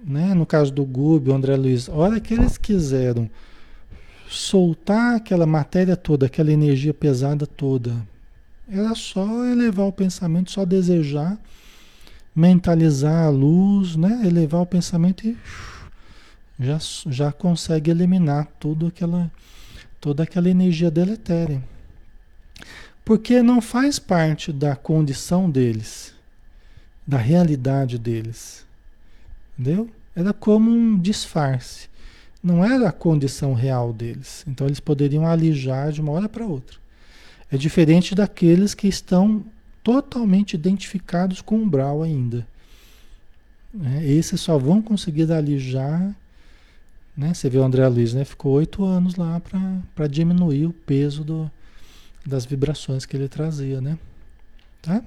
[0.02, 3.28] né, no caso do Gube, o André Luiz, a hora que eles quiseram
[4.28, 7.94] soltar aquela matéria toda, aquela energia pesada toda,
[8.66, 11.36] era só elevar o pensamento, só desejar,
[12.40, 15.36] mentalizar a luz, né, elevar o pensamento e
[16.58, 19.30] já, já consegue eliminar tudo aquela,
[20.00, 21.62] toda aquela energia deletéria.
[23.04, 26.14] Porque não faz parte da condição deles
[27.10, 28.64] da realidade deles.
[29.58, 29.90] Entendeu?
[30.14, 31.88] Era como um disfarce.
[32.42, 34.44] Não era a condição real deles.
[34.46, 36.78] Então eles poderiam alijar de uma hora para outra.
[37.50, 39.44] É diferente daqueles que estão
[39.82, 42.46] totalmente identificados com o umbral ainda.
[43.72, 44.04] Né?
[44.06, 46.14] Esses só vão conseguir alijar.
[47.16, 47.34] Né?
[47.34, 48.24] Você vê o André Luiz, né?
[48.24, 49.40] ficou oito anos lá
[49.94, 51.50] para diminuir o peso do,
[52.26, 53.80] das vibrações que ele trazia.
[53.80, 53.98] Né?
[54.82, 55.02] Tá?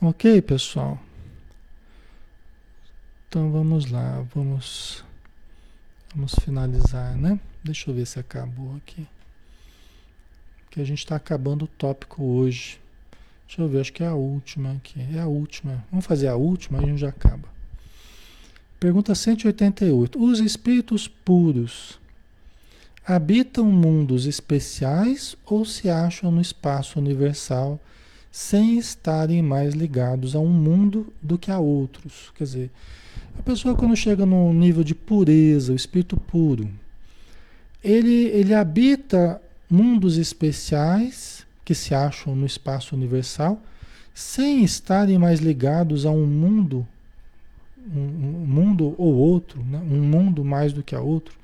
[0.00, 1.00] Ok, pessoal?
[3.28, 5.04] Então vamos lá, vamos,
[6.14, 7.40] vamos finalizar, né?
[7.62, 9.06] Deixa eu ver se acabou aqui.
[10.76, 12.78] Que a gente está acabando o tópico hoje.
[13.46, 15.00] Deixa eu ver, acho que é a última aqui.
[15.14, 15.82] É a última.
[15.90, 17.48] Vamos fazer a última, a gente já acaba.
[18.78, 20.22] Pergunta 188.
[20.22, 21.98] Os espíritos puros
[23.06, 27.80] habitam mundos especiais ou se acham no espaço universal?
[28.36, 32.30] sem estarem mais ligados a um mundo do que a outros.
[32.36, 32.70] Quer dizer,
[33.38, 36.68] a pessoa quando chega num nível de pureza, o espírito puro,
[37.82, 43.60] ele, ele habita mundos especiais que se acham no espaço universal,
[44.14, 46.86] sem estarem mais ligados a um mundo,
[47.92, 49.78] um, mundo ou outro, né?
[49.78, 51.36] um mundo mais do que a outro.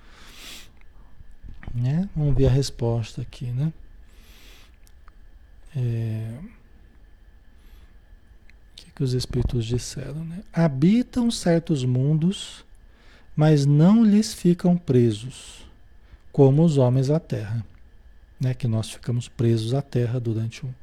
[1.75, 2.09] Né?
[2.15, 3.73] Vamos ver a resposta aqui, né?
[5.75, 6.39] É
[8.95, 10.43] que os espíritos disseram, né?
[10.53, 12.65] Habitam certos mundos,
[13.35, 15.67] mas não lhes ficam presos,
[16.31, 17.65] como os homens à terra,
[18.43, 18.55] né?
[18.55, 20.75] Que nós ficamos presos à terra durante o,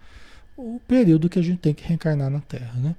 [0.57, 2.95] o período que a gente tem que reencarnar na terra, né?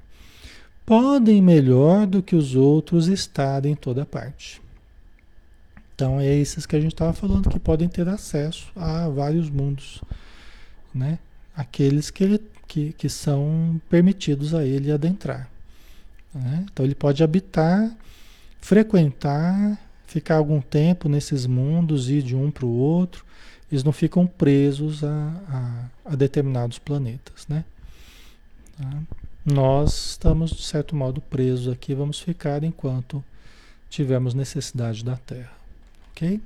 [0.84, 4.61] Podem melhor do que os outros estar em toda parte.
[5.94, 10.02] Então é esses que a gente estava falando que podem ter acesso a vários mundos,
[10.94, 11.18] né?
[11.54, 15.50] Aqueles que ele que, que são permitidos a ele adentrar.
[16.32, 16.64] Né?
[16.72, 17.90] Então ele pode habitar,
[18.61, 23.24] frequentar, ficar algum tempo nesses mundos, ir de um para o outro.
[23.70, 27.46] Eles não ficam presos a, a, a determinados planetas.
[27.48, 27.64] Né?
[28.76, 29.02] Tá?
[29.44, 33.24] Nós estamos, de certo modo, presos aqui, vamos ficar enquanto
[33.88, 35.52] tivermos necessidade da Terra.
[36.10, 36.40] Ok?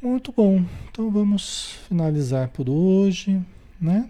[0.00, 0.64] Muito bom.
[0.90, 3.40] Então vamos finalizar por hoje,
[3.80, 4.08] né?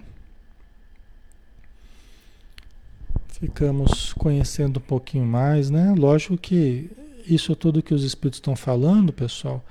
[3.41, 5.95] ficamos conhecendo um pouquinho mais, né?
[5.97, 6.91] Lógico que
[7.27, 9.65] isso tudo que os espíritos estão falando, pessoal,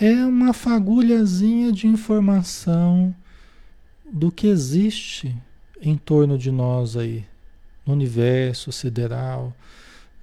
[0.00, 3.14] é uma fagulhazinha de informação
[4.10, 5.34] do que existe
[5.80, 7.24] em torno de nós aí,
[7.86, 9.54] no universo sideral.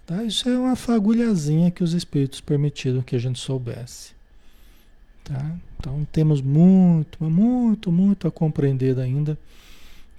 [0.06, 0.24] Tá?
[0.24, 4.14] Isso é uma fagulhazinha que os espíritos permitiram que a gente soubesse.
[5.24, 5.56] Tá?
[5.78, 9.38] Então temos muito, muito, muito a compreender ainda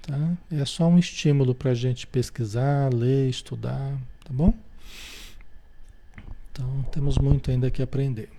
[0.07, 0.37] Tá?
[0.49, 3.91] É só um estímulo para a gente pesquisar, ler, estudar,
[4.23, 4.53] tá bom?
[6.49, 8.29] Então temos muito ainda que aprender.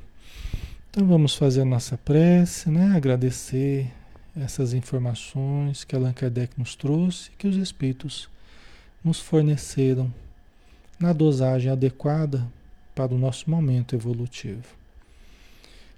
[0.99, 2.97] Então vamos fazer a nossa prece, né?
[2.97, 3.89] agradecer
[4.35, 8.29] essas informações que Allan Kardec nos trouxe, que os Espíritos
[9.05, 10.13] nos forneceram
[10.99, 12.45] na dosagem adequada
[12.97, 14.65] para o nosso momento evolutivo.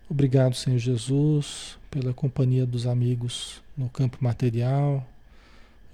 [0.06, 5.08] Obrigado, Senhor Jesus, pela companhia dos amigos no campo material,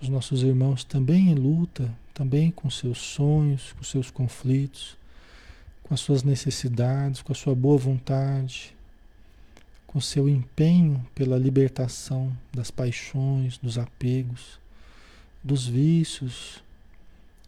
[0.02, 4.96] os nossos irmãos também em luta, também com seus sonhos, com seus conflitos,
[5.84, 8.74] com as suas necessidades, com a sua boa vontade,
[9.96, 14.60] o seu empenho pela libertação das paixões, dos apegos,
[15.42, 16.62] dos vícios,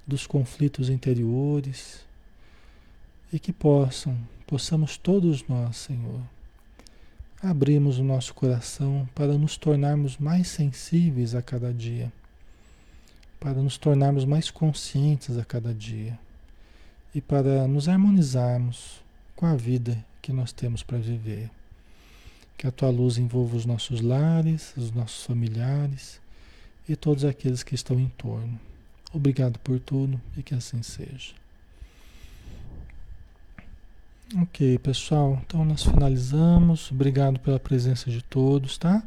[0.07, 2.07] dos conflitos interiores,
[3.31, 6.23] e que possam, possamos todos nós, Senhor,
[7.43, 12.11] abrirmos o nosso coração para nos tornarmos mais sensíveis a cada dia,
[13.39, 16.19] para nos tornarmos mais conscientes a cada dia
[17.15, 19.03] e para nos harmonizarmos
[19.37, 21.51] com a vida que nós temos para viver.
[22.59, 26.21] Que a tua luz envolva os nossos lares, os nossos familiares
[26.87, 28.61] e todos aqueles que estão em torno.
[29.13, 31.33] Obrigado por tudo e que assim seja.
[34.43, 35.41] Ok, pessoal.
[35.47, 36.91] Então nós finalizamos.
[36.91, 39.03] Obrigado pela presença de todos, tá?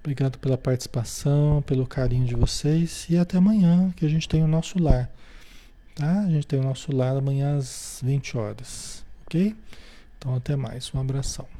[0.00, 4.48] Obrigado pela participação, pelo carinho de vocês e até amanhã, que a gente tem o
[4.48, 5.10] nosso lar.
[5.94, 6.20] Tá?
[6.22, 9.54] A gente tem o nosso lar amanhã às 20 horas, ok?
[10.18, 10.90] Então até mais.
[10.94, 11.59] Um abração.